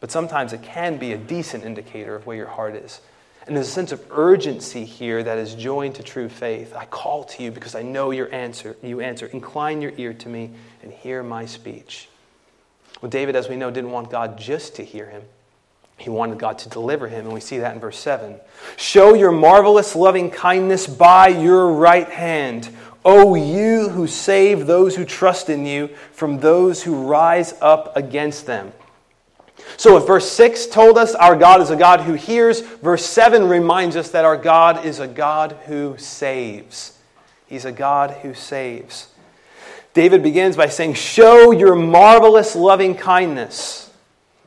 [0.01, 3.01] But sometimes it can be a decent indicator of where your heart is.
[3.47, 6.75] And there's a sense of urgency here that is joined to true faith.
[6.77, 8.77] I call to you because I know your answer.
[8.83, 9.27] You answer.
[9.27, 10.51] Incline your ear to me
[10.83, 12.09] and hear my speech.
[13.01, 15.23] Well, David, as we know, didn't want God just to hear him.
[15.97, 18.37] He wanted God to deliver him, and we see that in verse 7.
[18.77, 22.69] Show your marvelous loving kindness by your right hand,
[23.05, 28.47] O you who save those who trust in you from those who rise up against
[28.47, 28.73] them.
[29.77, 33.49] So, if verse 6 told us our God is a God who hears, verse 7
[33.49, 36.99] reminds us that our God is a God who saves.
[37.47, 39.09] He's a God who saves.
[39.95, 43.91] David begins by saying, Show your marvelous loving kindness.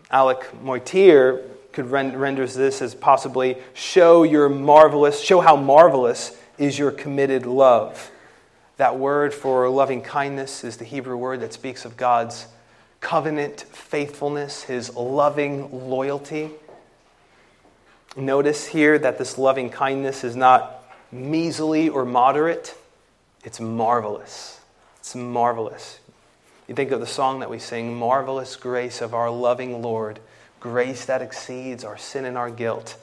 [0.10, 1.42] Alec Motyer
[1.72, 7.46] could rend- renders this as possibly show your marvelous, show how marvelous is your committed
[7.46, 8.12] love.
[8.82, 12.48] That word for loving kindness is the Hebrew word that speaks of God's
[13.00, 16.50] covenant faithfulness, his loving loyalty.
[18.18, 22.76] Notice here that this loving kindness is not measly or moderate,
[23.44, 24.60] it's marvelous.
[24.98, 26.00] It's marvelous.
[26.68, 30.18] You think of the song that we sing, Marvelous Grace of Our Loving Lord,
[30.60, 32.98] grace that exceeds our sin and our guilt.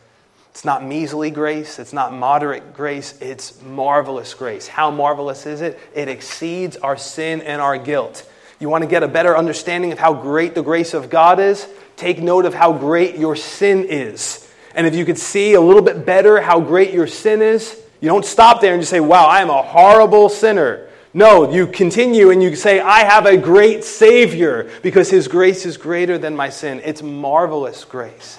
[0.50, 4.66] It's not measly grace, it's not moderate grace, it's marvelous grace.
[4.66, 5.78] How marvelous is it?
[5.94, 8.28] It exceeds our sin and our guilt.
[8.60, 11.68] You want to get a better understanding of how great the grace of God is?
[11.96, 14.52] Take note of how great your sin is.
[14.74, 18.08] And if you could see a little bit better how great your sin is, you
[18.08, 20.88] don't stop there and just say, Wow, I am a horrible sinner.
[21.14, 25.76] No, you continue and you say, I have a great Savior because His grace is
[25.76, 26.80] greater than my sin.
[26.84, 28.38] It's marvelous grace.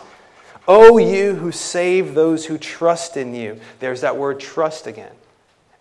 [0.72, 3.60] Oh, you who save those who trust in you.
[3.80, 5.14] There's that word trust again.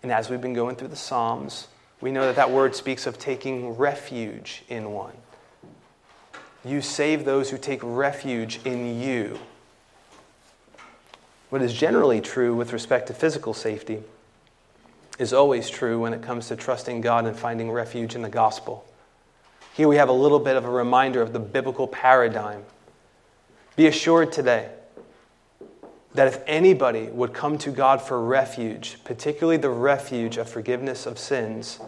[0.01, 1.67] And as we've been going through the Psalms,
[2.01, 5.13] we know that that word speaks of taking refuge in one.
[6.65, 9.37] You save those who take refuge in you.
[11.51, 14.01] What is generally true with respect to physical safety
[15.19, 18.87] is always true when it comes to trusting God and finding refuge in the gospel.
[19.75, 22.63] Here we have a little bit of a reminder of the biblical paradigm.
[23.75, 24.71] Be assured today
[26.13, 31.19] that if anybody would come to God for refuge, particularly the refuge of forgiveness of
[31.19, 31.79] sins,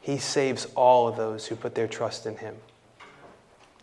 [0.00, 2.54] He saves all of those who put their trust in Him.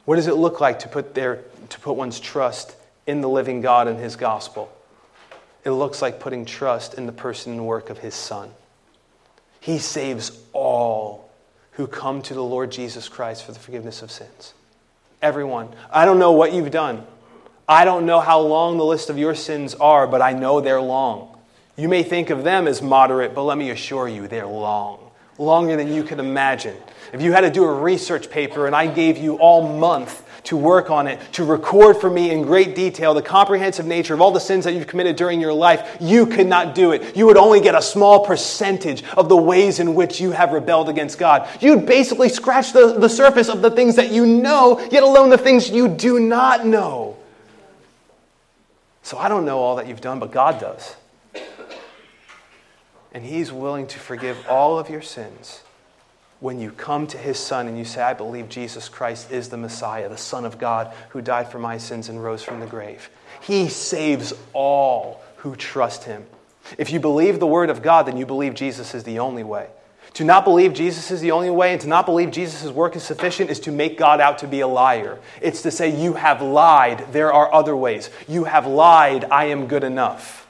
[0.05, 2.75] What does it look like to put, their, to put one's trust
[3.07, 4.71] in the living God and His gospel?
[5.63, 8.51] It looks like putting trust in the person and work of His Son.
[9.59, 11.29] He saves all
[11.71, 14.53] who come to the Lord Jesus Christ for the forgiveness of sins.
[15.21, 15.69] Everyone.
[15.91, 17.05] I don't know what you've done.
[17.68, 20.82] I don't know how long the list of your sins are, but I know they're
[20.82, 21.36] long.
[21.76, 24.99] You may think of them as moderate, but let me assure you, they're long.
[25.39, 26.78] Longer than you could imagine.
[27.11, 30.55] If you had to do a research paper and I gave you all month to
[30.55, 34.32] work on it, to record for me in great detail the comprehensive nature of all
[34.32, 37.18] the sins that you've committed during your life, you could not do it.
[37.18, 40.88] You would only get a small percentage of the ways in which you have rebelled
[40.88, 41.49] against God.
[41.61, 45.38] You'd basically scratch the, the surface of the things that you know, yet alone the
[45.38, 47.14] things you do not know.
[49.06, 50.95] So I don't know all that you've done, but God does.
[53.12, 55.62] And He's willing to forgive all of your sins
[56.39, 59.58] when you come to His Son and you say, I believe Jesus Christ is the
[59.58, 63.12] Messiah, the Son of God, who died for my sins and rose from the grave.
[63.41, 66.26] He saves all who trust Him.
[66.80, 69.68] If you believe the Word of God, then you believe Jesus is the only way.
[70.16, 73.03] To not believe Jesus is the only way and to not believe Jesus' work is
[73.03, 75.20] sufficient is to make God out to be a liar.
[75.41, 78.09] It's to say, You have lied, there are other ways.
[78.26, 80.47] You have lied, I am good enough.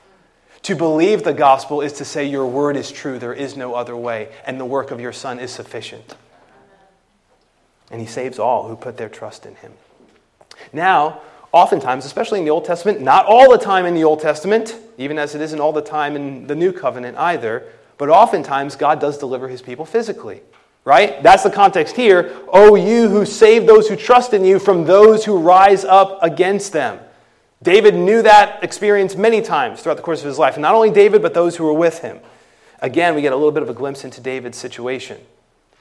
[0.63, 3.97] To believe the gospel is to say, Your word is true, there is no other
[3.97, 6.15] way, and the work of your Son is sufficient.
[7.89, 9.73] And He saves all who put their trust in Him.
[10.73, 14.75] Now, oftentimes, especially in the Old Testament, not all the time in the Old Testament,
[14.99, 18.99] even as it isn't all the time in the New Covenant either, but oftentimes, God
[18.99, 20.41] does deliver his people physically,
[20.83, 21.21] right?
[21.23, 22.35] That's the context here.
[22.49, 26.73] Oh, you who save those who trust in you from those who rise up against
[26.73, 26.99] them.
[27.63, 30.57] David knew that experience many times throughout the course of his life.
[30.57, 32.19] Not only David, but those who were with him.
[32.79, 35.19] Again, we get a little bit of a glimpse into David's situation.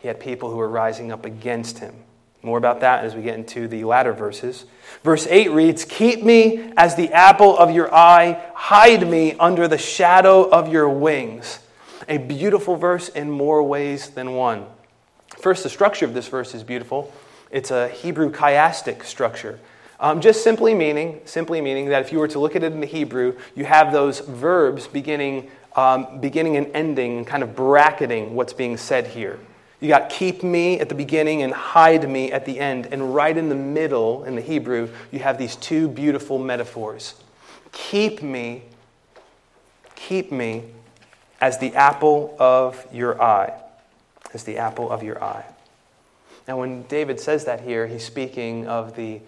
[0.00, 1.94] He had people who were rising up against him.
[2.42, 4.66] More about that as we get into the latter verses.
[5.02, 9.78] Verse 8 reads Keep me as the apple of your eye, hide me under the
[9.78, 11.58] shadow of your wings.
[12.08, 14.66] A beautiful verse in more ways than one.
[15.38, 17.12] First, the structure of this verse is beautiful.
[17.50, 19.58] It's a Hebrew chiastic structure.
[20.00, 22.80] Um, just simply meaning, simply meaning that if you were to look at it in
[22.80, 28.52] the Hebrew, you have those verbs beginning, um, beginning and ending, kind of bracketing what's
[28.52, 29.38] being said here.
[29.80, 32.88] You got keep me at the beginning and hide me at the end.
[32.90, 37.14] And right in the middle, in the Hebrew, you have these two beautiful metaphors.
[37.72, 38.62] Keep me,
[39.94, 40.64] keep me
[41.40, 43.52] as the apple of your eye.
[44.32, 45.44] As the apple of your eye.
[46.46, 49.20] Now, when David says that here, he's speaking of the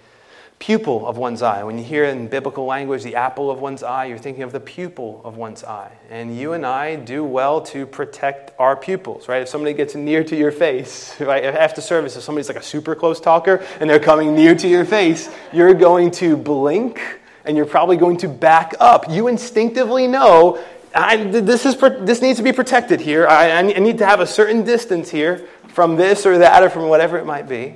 [0.59, 1.63] pupil of one's eye.
[1.65, 4.61] When you hear in biblical language the apple of one's eye, you're thinking of the
[4.61, 5.93] pupil of one's eye.
[6.11, 9.43] And you and I do well to protect our pupils, right?
[9.43, 11.45] If somebody gets near to your face, right?
[11.45, 14.85] After service, if somebody's like a super close talker and they're coming near to your
[14.85, 19.11] face, you're going to blink and you're probably going to back up.
[19.11, 20.63] You instinctively know
[20.95, 23.27] I, this, is, this needs to be protected here.
[23.27, 26.89] I, I need to have a certain distance here from this or that or from
[26.89, 27.75] whatever it might be.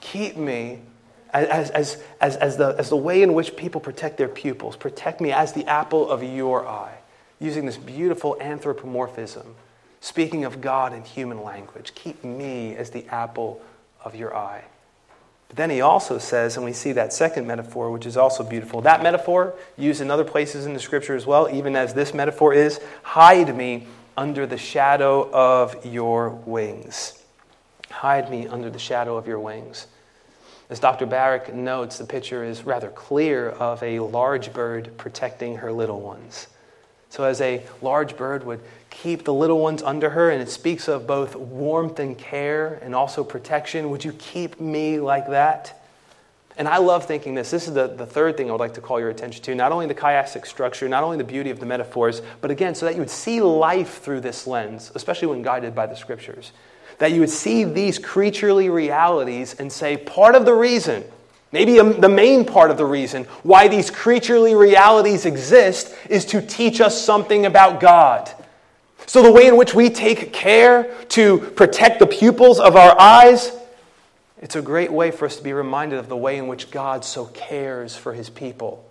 [0.00, 0.80] Keep me
[1.32, 4.76] as, as, as, as, the, as the way in which people protect their pupils.
[4.76, 6.98] Protect me as the apple of your eye,
[7.38, 9.54] using this beautiful anthropomorphism,
[10.00, 11.94] speaking of God in human language.
[11.94, 13.60] Keep me as the apple
[14.02, 14.64] of your eye.
[15.48, 18.80] But then he also says, and we see that second metaphor, which is also beautiful.
[18.82, 22.52] That metaphor, used in other places in the scripture as well, even as this metaphor
[22.52, 23.86] is, hide me
[24.16, 27.22] under the shadow of your wings.
[27.90, 29.86] Hide me under the shadow of your wings.
[30.68, 31.06] As Dr.
[31.06, 36.48] Barrick notes, the picture is rather clear of a large bird protecting her little ones.
[37.08, 38.60] So, as a large bird would
[39.02, 42.94] keep the little ones under her, and it speaks of both warmth and care and
[42.94, 45.82] also protection, would you keep me like that?
[46.58, 47.50] And I love thinking this.
[47.50, 49.54] This is the, the third thing I would like to call your attention to.
[49.54, 52.86] Not only the chiastic structure, not only the beauty of the metaphors, but again, so
[52.86, 56.52] that you would see life through this lens, especially when guided by the scriptures
[56.98, 61.04] that you would see these creaturely realities and say, part of the reason,
[61.52, 66.80] maybe the main part of the reason why these creaturely realities exist is to teach
[66.80, 68.30] us something about God.
[69.06, 73.52] So, the way in which we take care to protect the pupils of our eyes,
[74.42, 77.04] it's a great way for us to be reminded of the way in which God
[77.04, 78.84] so cares for his people.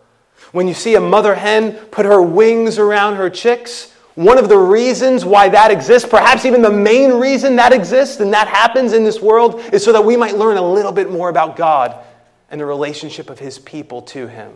[0.51, 4.57] When you see a mother hen put her wings around her chicks, one of the
[4.57, 9.03] reasons why that exists, perhaps even the main reason that exists and that happens in
[9.03, 11.95] this world, is so that we might learn a little bit more about God
[12.49, 14.53] and the relationship of His people to Him,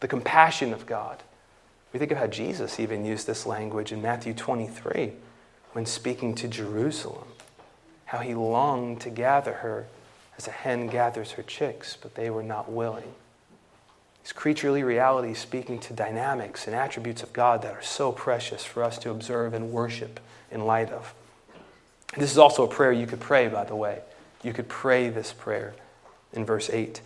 [0.00, 1.22] the compassion of God.
[1.92, 5.12] We think of how Jesus even used this language in Matthew 23
[5.72, 7.28] when speaking to Jerusalem,
[8.06, 9.86] how He longed to gather her
[10.38, 13.12] as a hen gathers her chicks, but they were not willing.
[14.22, 18.82] These creaturely realities speaking to dynamics and attributes of God that are so precious for
[18.82, 20.20] us to observe and worship
[20.50, 21.14] in light of.
[22.16, 24.00] This is also a prayer you could pray, by the way.
[24.42, 25.74] You could pray this prayer
[26.32, 27.00] in verse 8.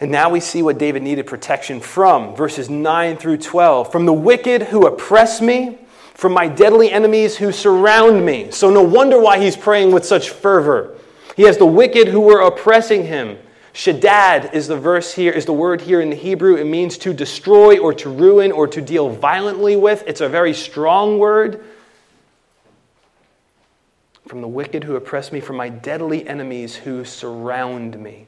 [0.00, 2.34] And now we see what David needed protection from.
[2.34, 3.92] Verses 9 through 12.
[3.92, 5.78] From the wicked who oppress me,
[6.14, 8.50] from my deadly enemies who surround me.
[8.50, 10.96] So no wonder why he's praying with such fervor.
[11.36, 13.38] He has the wicked who were oppressing him.
[13.72, 16.56] Shaddad is the verse here, is the word here in the Hebrew.
[16.56, 20.04] It means to destroy or to ruin or to deal violently with.
[20.06, 21.64] It's a very strong word.
[24.28, 28.26] From the wicked who oppress me, from my deadly enemies who surround me.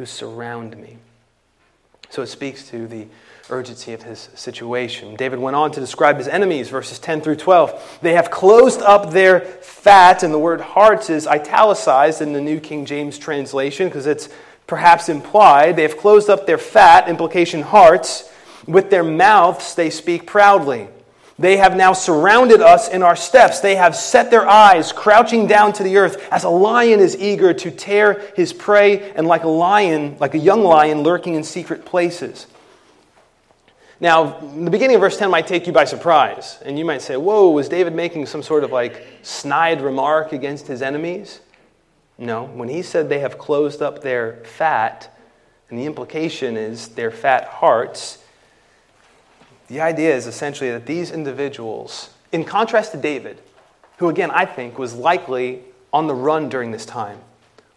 [0.00, 0.96] Who surround me.
[2.08, 3.06] So it speaks to the
[3.50, 5.14] urgency of his situation.
[5.14, 7.98] David went on to describe his enemies, verses 10 through 12.
[8.00, 12.60] They have closed up their fat, and the word hearts is italicized in the New
[12.60, 14.30] King James translation because it's
[14.66, 15.76] perhaps implied.
[15.76, 18.32] They have closed up their fat, implication hearts.
[18.66, 20.88] With their mouths, they speak proudly.
[21.40, 23.60] They have now surrounded us in our steps.
[23.60, 27.54] They have set their eyes, crouching down to the earth, as a lion is eager
[27.54, 31.86] to tear his prey, and like a lion, like a young lion, lurking in secret
[31.86, 32.46] places.
[34.00, 37.16] Now, the beginning of verse 10 might take you by surprise, and you might say,
[37.16, 41.40] Whoa, was David making some sort of like snide remark against his enemies?
[42.18, 45.16] No, when he said they have closed up their fat,
[45.70, 48.19] and the implication is their fat hearts,
[49.70, 53.40] the idea is essentially that these individuals, in contrast to David,
[53.98, 55.60] who again I think was likely
[55.92, 57.18] on the run during this time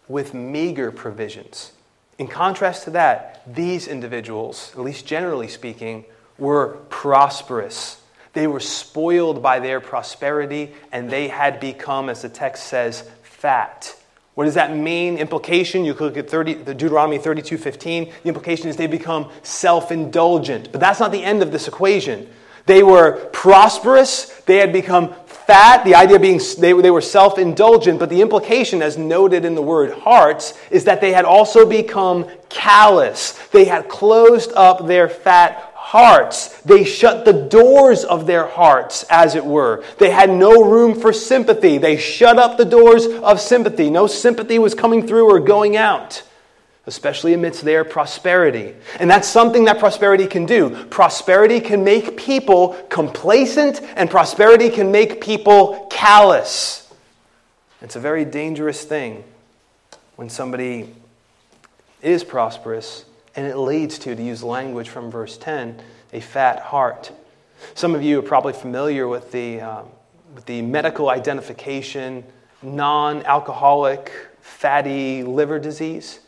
[0.08, 1.72] with meager provisions,
[2.18, 6.04] in contrast to that, these individuals, at least generally speaking,
[6.36, 8.00] were prosperous.
[8.32, 13.96] They were spoiled by their prosperity, and they had become, as the text says, fat.
[14.34, 15.18] What does that mean?
[15.18, 18.12] Implication, you could look at 30, the Deuteronomy 32 15.
[18.22, 20.72] The implication is they become self indulgent.
[20.72, 22.28] But that's not the end of this equation.
[22.66, 27.98] They were prosperous, they had become fat, the idea being they, they were self indulgent,
[27.98, 32.26] but the implication, as noted in the word hearts, is that they had also become
[32.48, 33.32] callous.
[33.48, 36.48] They had closed up their fat hearts.
[36.62, 39.84] They shut the doors of their hearts, as it were.
[39.98, 41.76] They had no room for sympathy.
[41.76, 43.90] They shut up the doors of sympathy.
[43.90, 46.22] No sympathy was coming through or going out,
[46.86, 48.74] especially amidst their prosperity.
[48.98, 50.70] And that's something that prosperity can do.
[50.86, 56.90] Prosperity can make people complacent, and prosperity can make people callous.
[57.82, 59.22] It's a very dangerous thing
[60.16, 60.94] when somebody
[62.00, 63.04] is prosperous
[63.36, 65.80] and it leads to, to use language from verse 10,
[66.12, 67.12] a fat heart.
[67.74, 69.86] Some of you are probably familiar with the, um,
[70.34, 72.24] with the medical identification
[72.62, 76.20] non alcoholic fatty liver disease.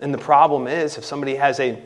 [0.00, 1.80] And the problem is, if somebody has a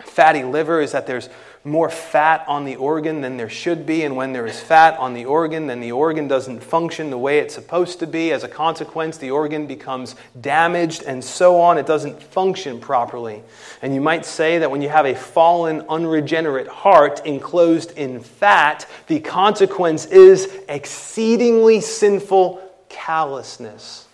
[0.00, 1.28] fatty liver, is that there's
[1.68, 5.14] more fat on the organ than there should be, and when there is fat on
[5.14, 8.32] the organ, then the organ doesn't function the way it's supposed to be.
[8.32, 11.78] As a consequence, the organ becomes damaged and so on.
[11.78, 13.42] It doesn't function properly.
[13.82, 18.86] And you might say that when you have a fallen, unregenerate heart enclosed in fat,
[19.06, 24.06] the consequence is exceedingly sinful callousness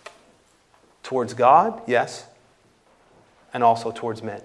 [1.02, 2.26] towards God, yes,
[3.52, 4.42] and also towards men.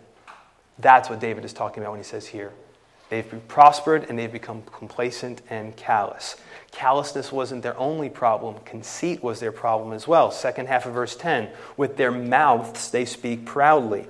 [0.78, 2.54] That's what David is talking about when he says here
[3.10, 6.36] They've prospered and they've become complacent and callous.
[6.72, 10.30] Callousness wasn't their only problem, conceit was their problem as well.
[10.30, 14.06] Second half of verse 10 with their mouths they speak proudly.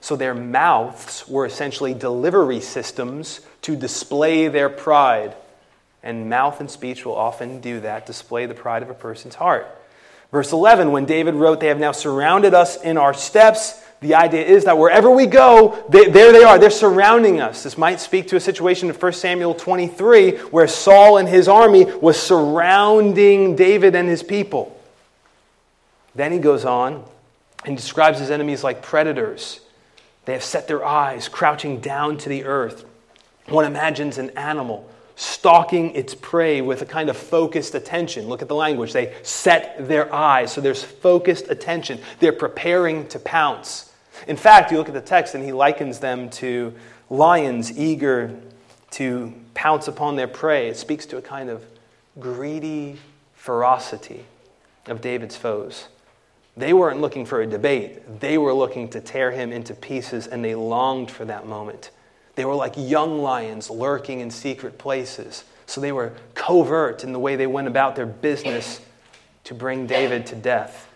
[0.00, 5.34] So their mouths were essentially delivery systems to display their pride.
[6.02, 9.66] And mouth and speech will often do that, display the pride of a person's heart.
[10.30, 14.44] Verse 11, when David wrote, They have now surrounded us in our steps, the idea
[14.44, 16.58] is that wherever we go, they, there they are.
[16.58, 17.62] They're surrounding us.
[17.62, 21.84] This might speak to a situation in 1 Samuel 23 where Saul and his army
[21.84, 24.78] was surrounding David and his people.
[26.14, 27.04] Then he goes on
[27.64, 29.60] and describes his enemies like predators.
[30.26, 32.84] They have set their eyes, crouching down to the earth.
[33.46, 38.26] One imagines an animal stalking its prey with a kind of focused attention.
[38.26, 38.92] Look at the language.
[38.92, 42.00] They set their eyes, so there's focused attention.
[42.18, 43.92] They're preparing to pounce.
[44.26, 46.74] In fact, you look at the text and he likens them to
[47.10, 48.34] lions eager
[48.92, 50.68] to pounce upon their prey.
[50.68, 51.64] It speaks to a kind of
[52.18, 52.98] greedy
[53.34, 54.24] ferocity
[54.86, 55.88] of David's foes.
[56.56, 60.44] They weren't looking for a debate, they were looking to tear him into pieces, and
[60.44, 61.90] they longed for that moment.
[62.36, 65.44] They were like young lions lurking in secret places.
[65.66, 68.80] So they were covert in the way they went about their business
[69.44, 70.88] to bring David to death.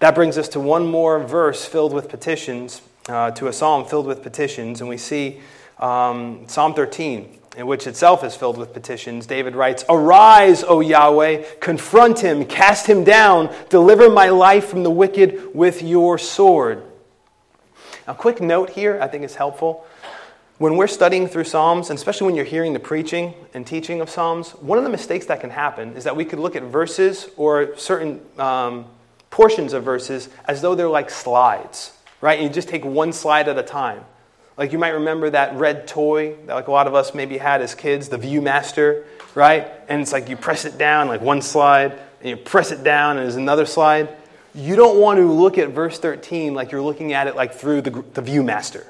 [0.00, 4.06] That brings us to one more verse filled with petitions, uh, to a psalm filled
[4.06, 5.40] with petitions, and we see
[5.78, 9.26] um, Psalm 13, in which itself is filled with petitions.
[9.26, 14.90] David writes, Arise, O Yahweh, confront him, cast him down, deliver my life from the
[14.90, 16.82] wicked with your sword.
[18.06, 19.86] A quick note here, I think is helpful.
[20.58, 24.08] When we're studying through Psalms, and especially when you're hearing the preaching and teaching of
[24.08, 27.28] Psalms, one of the mistakes that can happen is that we could look at verses
[27.36, 28.86] or certain um,
[29.28, 31.92] portions of verses as though they're like slides,
[32.22, 32.38] right?
[32.38, 34.02] And you just take one slide at a time.
[34.56, 37.60] Like you might remember that red toy that like a lot of us maybe had
[37.60, 39.04] as kids, the View-Master,
[39.34, 39.68] right?
[39.90, 43.18] And it's like you press it down, like one slide, and you press it down,
[43.18, 44.08] and there's another slide.
[44.54, 47.82] You don't want to look at verse 13 like you're looking at it like through
[47.82, 48.86] the, the View-Master,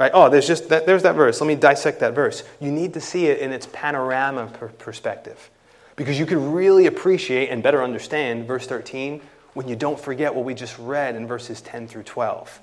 [0.00, 0.10] right?
[0.14, 1.42] Oh, there's just that, there's that verse.
[1.42, 2.42] Let me dissect that verse.
[2.58, 4.46] You need to see it in its panorama
[4.78, 5.50] perspective
[5.94, 9.20] because you can really appreciate and better understand verse 13
[9.52, 12.60] when you don't forget what we just read in verses 10 through 12.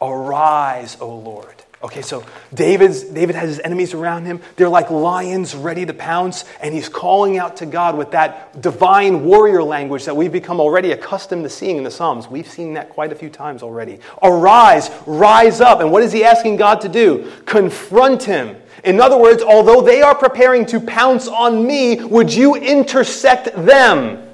[0.00, 1.64] Arise, O Lord.
[1.80, 4.40] Okay, so David's, David has his enemies around him.
[4.56, 9.24] They're like lions ready to pounce, and he's calling out to God with that divine
[9.24, 12.26] warrior language that we've become already accustomed to seeing in the Psalms.
[12.26, 14.00] We've seen that quite a few times already.
[14.24, 15.78] Arise, rise up.
[15.78, 17.30] And what is he asking God to do?
[17.46, 18.56] Confront him.
[18.82, 24.28] In other words, although they are preparing to pounce on me, would you intersect them?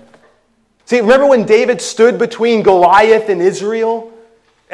[0.86, 4.13] See, remember when David stood between Goliath and Israel?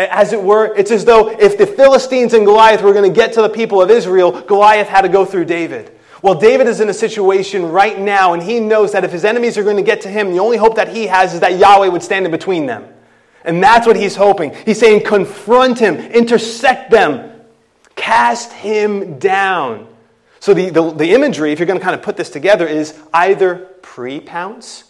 [0.08, 3.34] As it were, it's as though if the Philistines and Goliath were going to get
[3.34, 5.92] to the people of Israel, Goliath had to go through David.
[6.22, 9.58] Well, David is in a situation right now, and he knows that if his enemies
[9.58, 11.88] are going to get to him, the only hope that he has is that Yahweh
[11.88, 12.86] would stand in between them.
[13.44, 14.54] And that's what he's hoping.
[14.64, 17.42] He's saying, confront him, intersect them,
[17.94, 19.86] cast him down.
[20.40, 22.98] So the, the, the imagery, if you're going to kind of put this together, is
[23.12, 24.84] either pre pounce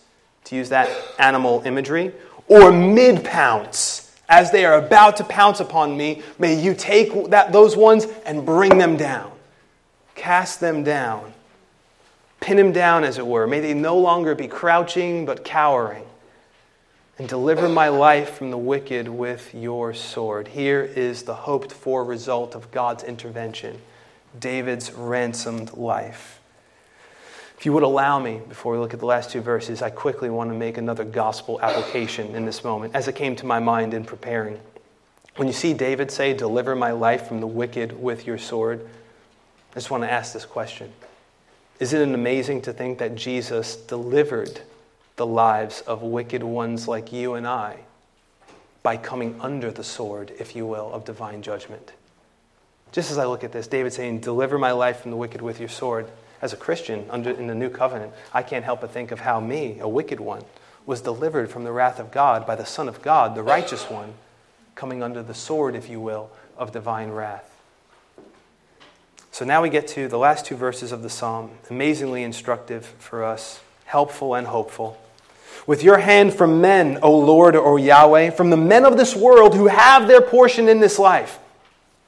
[0.45, 0.89] to use that
[1.19, 2.13] animal imagery,
[2.47, 4.10] or mid pounce.
[4.31, 8.47] As they are about to pounce upon me, may you take that, those ones and
[8.47, 9.33] bring them down.
[10.15, 11.33] Cast them down.
[12.41, 13.49] Pin him down, as it were.
[13.49, 16.05] May they no longer be crouching, but cowering.
[17.19, 20.49] And deliver my life from the wicked with your sword.
[20.49, 23.81] Here is the hoped for result of God's intervention
[24.39, 26.40] David's ransomed life.
[27.61, 30.31] If you would allow me, before we look at the last two verses, I quickly
[30.31, 33.93] want to make another gospel application in this moment as it came to my mind
[33.93, 34.59] in preparing.
[35.37, 38.89] When you see David say, Deliver my life from the wicked with your sword,
[39.73, 40.91] I just want to ask this question
[41.81, 44.63] Isn't it amazing to think that Jesus delivered
[45.17, 47.81] the lives of wicked ones like you and I
[48.83, 51.93] by coming under the sword, if you will, of divine judgment?
[52.91, 55.61] Just as I look at this, David saying, Deliver my life from the wicked with
[55.61, 56.09] your sword.
[56.43, 59.41] As a Christian under, in the new covenant, I can't help but think of how
[59.41, 60.45] me, a wicked one,
[60.87, 64.15] was delivered from the wrath of God by the Son of God, the righteous one,
[64.75, 67.47] coming under the sword, if you will, of divine wrath.
[69.33, 73.23] So now we get to the last two verses of the psalm, amazingly instructive for
[73.25, 75.01] us, helpful and hopeful.
[75.67, 79.55] With your hand from men, O Lord, O Yahweh, from the men of this world
[79.55, 81.39] who have their portion in this life,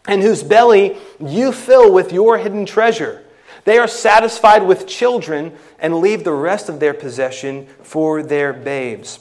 [0.07, 3.23] and whose belly you fill with your hidden treasure.
[3.65, 9.21] They are satisfied with children and leave the rest of their possession for their babes.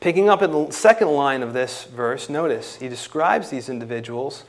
[0.00, 4.44] Picking up at the second line of this verse, notice he describes these individuals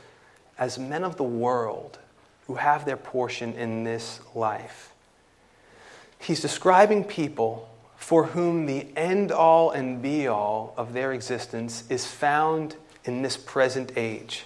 [0.58, 1.98] as men of the world
[2.46, 4.92] who have their portion in this life.
[6.18, 12.06] He's describing people for whom the end all and be all of their existence is
[12.06, 14.44] found in this present age.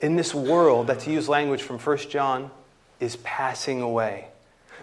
[0.00, 2.52] In this world that, to use language from 1 John,
[3.00, 4.28] is passing away.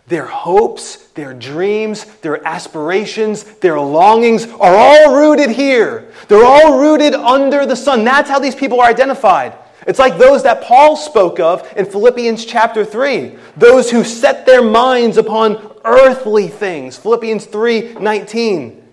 [0.08, 6.12] Their hopes, their dreams, their aspirations, their longings are all rooted here.
[6.28, 8.04] They're all rooted under the sun.
[8.04, 9.58] That's how these people are identified.
[9.88, 13.36] It's like those that Paul spoke of in Philippians chapter 3.
[13.58, 16.98] Those who set their minds upon earthly things.
[16.98, 18.84] Philippians 3 19.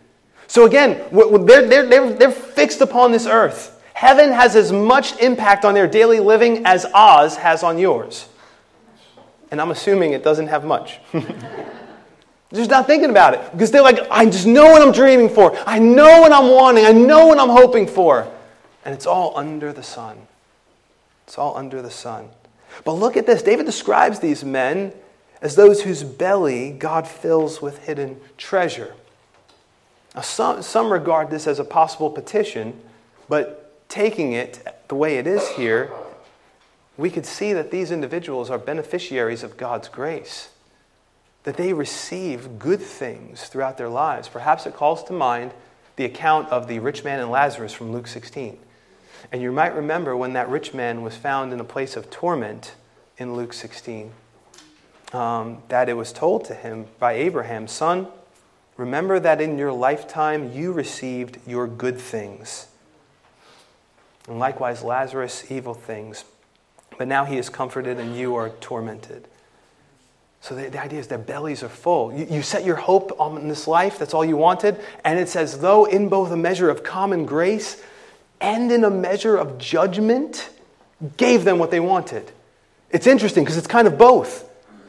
[0.46, 3.82] So again, they're, they're, they're, they're fixed upon this earth.
[3.94, 8.28] Heaven has as much impact on their daily living as Oz has on yours
[9.52, 10.98] and I'm assuming it doesn't have much.
[12.54, 15.56] just not thinking about it because they're like, I just know what I'm dreaming for.
[15.66, 16.86] I know what I'm wanting.
[16.86, 18.26] I know what I'm hoping for.
[18.84, 20.26] And it's all under the sun.
[21.26, 22.30] It's all under the sun.
[22.84, 23.42] But look at this.
[23.42, 24.94] David describes these men
[25.42, 28.94] as those whose belly God fills with hidden treasure.
[30.14, 32.80] Now, some, some regard this as a possible petition,
[33.28, 35.90] but taking it the way it is here,
[37.02, 40.50] we could see that these individuals are beneficiaries of God's grace,
[41.42, 44.28] that they receive good things throughout their lives.
[44.28, 45.50] Perhaps it calls to mind
[45.96, 48.56] the account of the rich man and Lazarus from Luke 16.
[49.32, 52.76] And you might remember when that rich man was found in a place of torment
[53.18, 54.12] in Luke 16,
[55.12, 58.06] um, that it was told to him by Abraham, Son,
[58.76, 62.68] remember that in your lifetime you received your good things.
[64.28, 66.24] And likewise, Lazarus, evil things.
[66.98, 69.26] But now he is comforted and you are tormented.
[70.42, 72.12] So the, the idea is their bellies are full.
[72.12, 75.60] You, you set your hope on this life, that's all you wanted, and it's as
[75.60, 77.80] though in both a measure of common grace
[78.40, 80.50] and in a measure of judgment,
[81.16, 82.30] gave them what they wanted.
[82.90, 84.48] It's interesting because it's kind of both.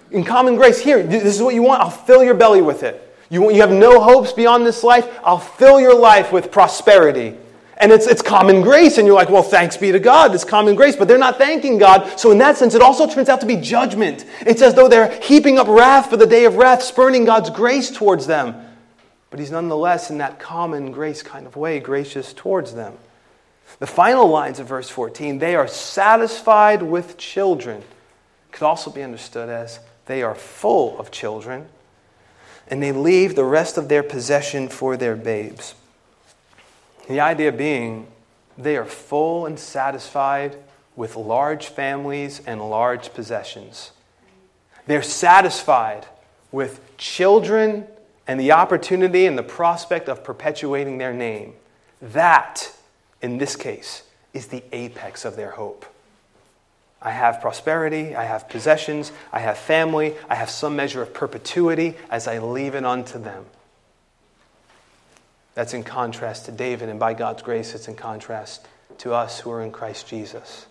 [0.10, 3.16] In common grace, here, this is what you want, I'll fill your belly with it.
[3.30, 7.38] You, you have no hopes beyond this life, I'll fill your life with prosperity.
[7.78, 10.76] And it's, it's common grace, and you're like, well, thanks be to God, it's common
[10.76, 12.20] grace, but they're not thanking God.
[12.20, 14.26] So, in that sense, it also turns out to be judgment.
[14.42, 17.90] It's as though they're heaping up wrath for the day of wrath, spurning God's grace
[17.90, 18.56] towards them.
[19.32, 22.94] But He's nonetheless, in that common grace kind of way, gracious towards them.
[23.80, 27.84] The final lines of verse 14 they are satisfied with children,
[28.52, 31.68] could also be understood as they are full of children,
[32.68, 35.74] and they leave the rest of their possession for their babes.
[37.08, 38.08] The idea being
[38.58, 40.56] they are full and satisfied
[40.96, 43.92] with large families and large possessions.
[44.86, 46.06] They're satisfied
[46.52, 47.88] with children
[48.28, 51.54] and the opportunity and the prospect of perpetuating their name.
[52.02, 52.72] That,
[53.22, 55.86] in this case, is the apex of their hope.
[57.02, 61.96] I have prosperity, I have possessions, I have family, I have some measure of perpetuity
[62.10, 63.46] as I leave it unto them.
[65.56, 68.66] That's in contrast to David, and by God's grace, it's in contrast
[69.00, 70.66] to us who are in Christ Jesus.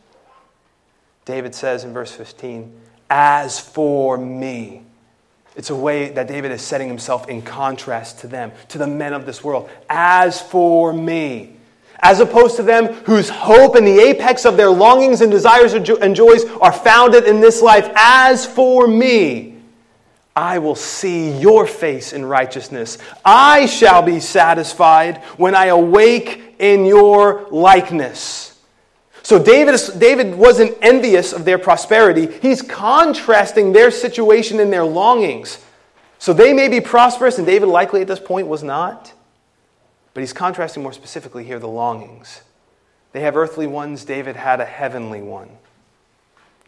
[1.25, 2.73] David says in verse 15,
[3.09, 4.83] As for me,
[5.55, 9.13] it's a way that David is setting himself in contrast to them, to the men
[9.13, 9.69] of this world.
[9.89, 11.57] As for me,
[12.01, 16.17] as opposed to them whose hope and the apex of their longings and desires and
[16.17, 17.89] joys are founded in this life.
[17.95, 19.52] As for me,
[20.35, 22.99] I will see your face in righteousness.
[23.25, 28.59] I shall be satisfied when I awake in your likeness.
[29.23, 32.27] So David, David wasn't envious of their prosperity.
[32.41, 35.65] He's contrasting their situation and their longings.
[36.19, 39.13] So they may be prosperous, and David likely at this point was not.
[40.15, 42.43] But he's contrasting more specifically here the longings.
[43.13, 45.51] They have earthly ones, David had a heavenly one.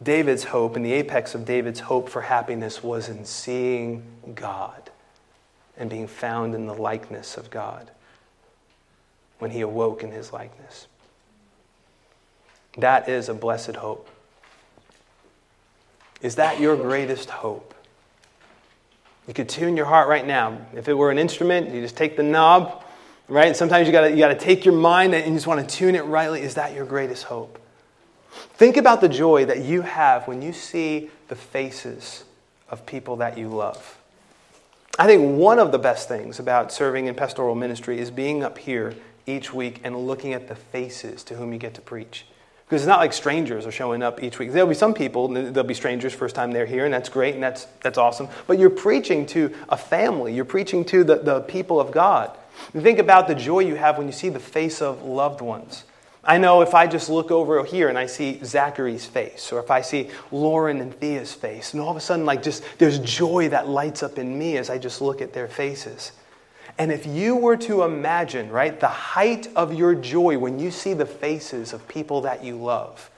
[0.02, 4.90] David's hope and the apex of David's hope for happiness was in seeing God
[5.76, 7.90] and being found in the likeness of God
[9.38, 10.86] when he awoke in his likeness.
[12.78, 14.08] That is a blessed hope.
[16.20, 17.74] Is that your greatest hope?
[19.28, 20.58] You could tune your heart right now.
[20.74, 22.84] If it were an instrument, you just take the knob,
[23.28, 23.56] right?
[23.56, 26.04] Sometimes you gotta, you gotta take your mind and you just want to tune it
[26.04, 26.42] rightly.
[26.42, 27.58] Is that your greatest hope?
[28.54, 32.24] Think about the joy that you have when you see the faces
[32.70, 33.98] of people that you love.
[34.96, 38.58] I think one of the best things about serving in pastoral ministry is being up
[38.58, 38.94] here
[39.26, 42.26] each week and looking at the faces to whom you get to preach.
[42.64, 44.52] Because it's not like strangers are showing up each week.
[44.52, 47.42] There'll be some people, there'll be strangers first time they're here, and that's great and
[47.42, 48.28] that's, that's awesome.
[48.46, 52.30] But you're preaching to a family, you're preaching to the, the people of God.
[52.72, 55.84] Think about the joy you have when you see the face of loved ones.
[56.26, 59.70] I know if I just look over here and I see Zachary's face, or if
[59.70, 63.50] I see Lauren and Thea's face, and all of a sudden, like, just there's joy
[63.50, 66.12] that lights up in me as I just look at their faces.
[66.78, 70.94] And if you were to imagine, right, the height of your joy when you see
[70.94, 73.10] the faces of people that you love,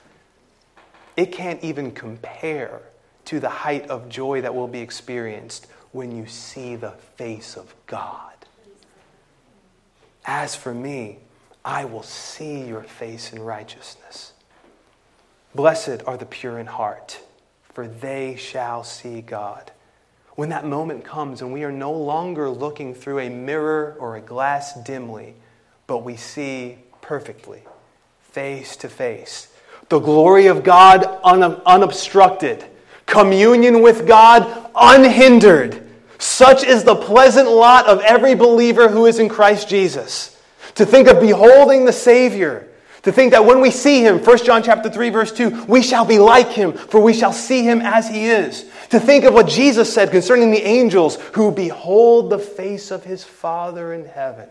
[1.15, 2.81] it can't even compare
[3.25, 7.73] to the height of joy that will be experienced when you see the face of
[7.87, 8.33] God.
[10.25, 11.19] As for me,
[11.67, 14.31] I will see your face in righteousness.
[15.53, 17.19] Blessed are the pure in heart,
[17.73, 19.71] for they shall see God.
[20.35, 24.21] When that moment comes and we are no longer looking through a mirror or a
[24.21, 25.35] glass dimly,
[25.87, 27.63] but we see perfectly,
[28.21, 29.53] face to face,
[29.89, 32.63] the glory of God unobstructed,
[33.05, 35.85] communion with God unhindered.
[36.17, 40.36] Such is the pleasant lot of every believer who is in Christ Jesus
[40.77, 42.67] to think of beholding the Savior,
[43.01, 46.05] to think that when we see him, 1 John chapter 3 verse 2, we shall
[46.05, 48.69] be like him, for we shall see him as he is.
[48.89, 53.23] To think of what Jesus said concerning the angels who behold the face of his
[53.23, 54.49] Father in heaven.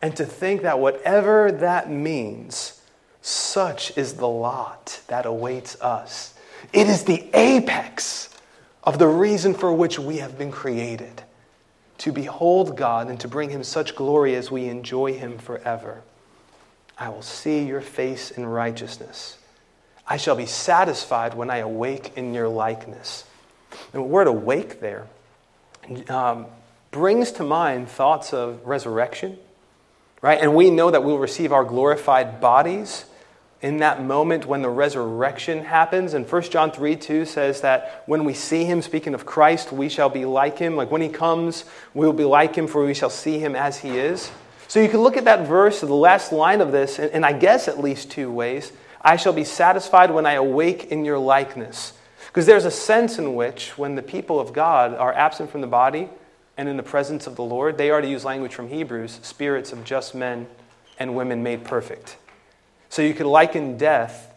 [0.00, 2.80] And to think that whatever that means,
[3.20, 6.34] such is the lot that awaits us.
[6.72, 8.30] It is the apex
[8.84, 11.22] of the reason for which we have been created
[11.98, 16.02] to behold God and to bring him such glory as we enjoy him forever.
[16.98, 19.38] I will see your face in righteousness.
[20.06, 23.24] I shall be satisfied when I awake in your likeness.
[23.92, 25.06] The word awake there
[26.08, 26.46] um,
[26.90, 29.38] brings to mind thoughts of resurrection,
[30.22, 30.40] right?
[30.40, 33.04] And we know that we'll receive our glorified bodies
[33.62, 36.14] in that moment when the resurrection happens.
[36.14, 39.88] And 1 John 3 2 says that when we see him, speaking of Christ, we
[39.88, 40.76] shall be like him.
[40.76, 43.78] Like when he comes, we will be like him, for we shall see him as
[43.78, 44.30] he is.
[44.68, 47.68] So you can look at that verse, the last line of this, and I guess
[47.68, 48.72] at least two ways.
[49.00, 51.92] I shall be satisfied when I awake in your likeness.
[52.26, 55.66] Because there's a sense in which, when the people of God are absent from the
[55.68, 56.08] body
[56.56, 59.72] and in the presence of the Lord, they are, to use language from Hebrews, spirits
[59.72, 60.48] of just men
[60.98, 62.16] and women made perfect.
[62.88, 64.32] So you could liken death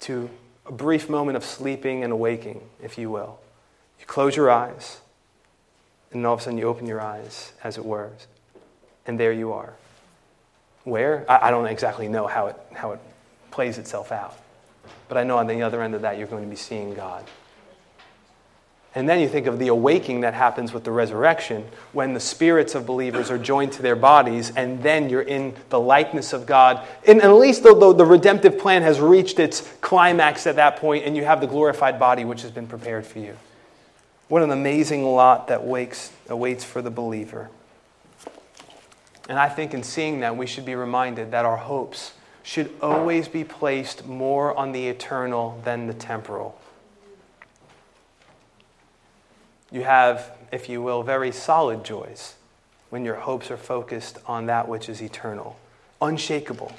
[0.00, 0.30] to
[0.66, 3.38] a brief moment of sleeping and awaking, if you will.
[3.98, 5.00] You close your eyes,
[6.12, 8.10] and all of a sudden you open your eyes, as it were,
[9.06, 9.74] and there you are.
[10.84, 11.24] Where?
[11.28, 13.00] I, I don't exactly know how it, how it
[13.50, 14.36] plays itself out.
[15.08, 17.24] But I know on the other end of that, you're going to be seeing God.
[18.94, 22.74] And then you think of the awaking that happens with the resurrection when the spirits
[22.74, 26.86] of believers are joined to their bodies, and then you're in the likeness of God.
[27.06, 31.16] And at least though the redemptive plan has reached its climax at that point, and
[31.16, 33.36] you have the glorified body which has been prepared for you.
[34.28, 37.48] What an amazing lot that wakes, awaits for the believer.
[39.28, 42.12] And I think in seeing that, we should be reminded that our hopes
[42.42, 46.58] should always be placed more on the eternal than the temporal.
[49.72, 52.34] You have, if you will, very solid joys
[52.90, 55.58] when your hopes are focused on that which is eternal,
[56.02, 56.72] unshakable,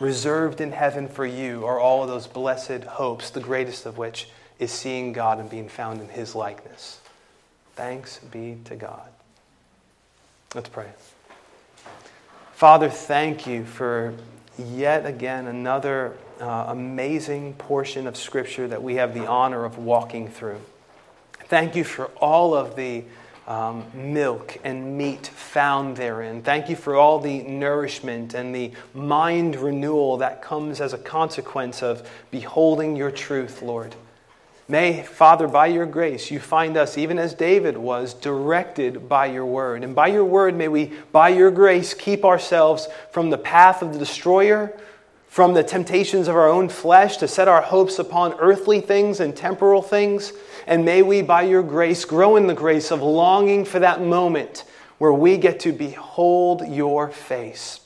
[0.00, 4.30] reserved in heaven for you are all of those blessed hopes, the greatest of which
[4.58, 7.00] is seeing God and being found in His likeness.
[7.76, 9.08] Thanks be to God.
[10.54, 10.88] Let's pray.
[12.54, 14.14] Father, thank you for
[14.58, 20.28] yet again another uh, amazing portion of Scripture that we have the honor of walking
[20.28, 20.60] through.
[21.48, 23.04] Thank you for all of the
[23.46, 26.42] um, milk and meat found therein.
[26.42, 31.82] Thank you for all the nourishment and the mind renewal that comes as a consequence
[31.82, 33.94] of beholding your truth, Lord.
[34.70, 39.46] May, Father, by your grace, you find us, even as David was, directed by your
[39.46, 39.82] word.
[39.82, 43.94] And by your word, may we, by your grace, keep ourselves from the path of
[43.94, 44.78] the destroyer,
[45.28, 49.36] from the temptations of our own flesh, to set our hopes upon earthly things and
[49.36, 50.32] temporal things.
[50.66, 54.64] And may we, by your grace, grow in the grace of longing for that moment
[54.98, 57.80] where we get to behold your face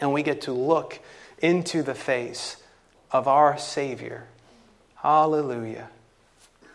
[0.00, 0.98] and we get to look
[1.38, 2.56] into the face
[3.12, 4.26] of our Savior.
[4.96, 5.88] Hallelujah.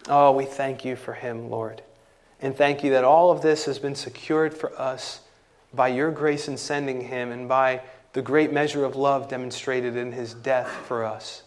[0.08, 1.82] Oh, we thank you for him, Lord.
[2.42, 5.22] And thank you that all of this has been secured for us
[5.74, 7.82] by your grace in sending him and by
[8.14, 11.44] the great measure of love demonstrated in his death for us.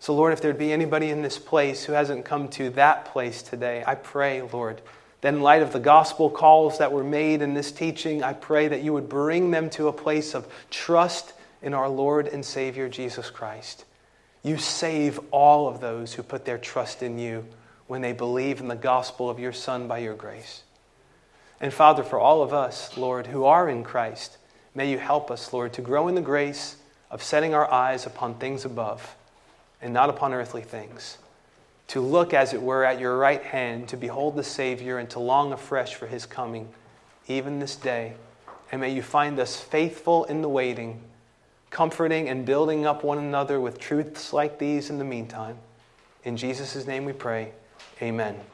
[0.00, 3.42] So, Lord, if there'd be anybody in this place who hasn't come to that place
[3.42, 4.82] today, I pray, Lord,
[5.22, 8.68] that in light of the gospel calls that were made in this teaching, I pray
[8.68, 11.32] that you would bring them to a place of trust
[11.62, 13.86] in our Lord and Savior Jesus Christ.
[14.42, 17.46] You save all of those who put their trust in you
[17.86, 20.62] when they believe in the gospel of your Son by your grace.
[21.60, 24.36] And Father, for all of us, Lord, who are in Christ,
[24.74, 26.76] may you help us, Lord, to grow in the grace
[27.10, 29.16] of setting our eyes upon things above
[29.80, 31.18] and not upon earthly things.
[31.88, 35.20] To look, as it were, at your right hand, to behold the Savior, and to
[35.20, 36.68] long afresh for his coming,
[37.28, 38.14] even this day.
[38.72, 41.02] And may you find us faithful in the waiting
[41.74, 45.58] comforting and building up one another with truths like these in the meantime.
[46.22, 47.50] In Jesus' name we pray.
[48.00, 48.44] Amen.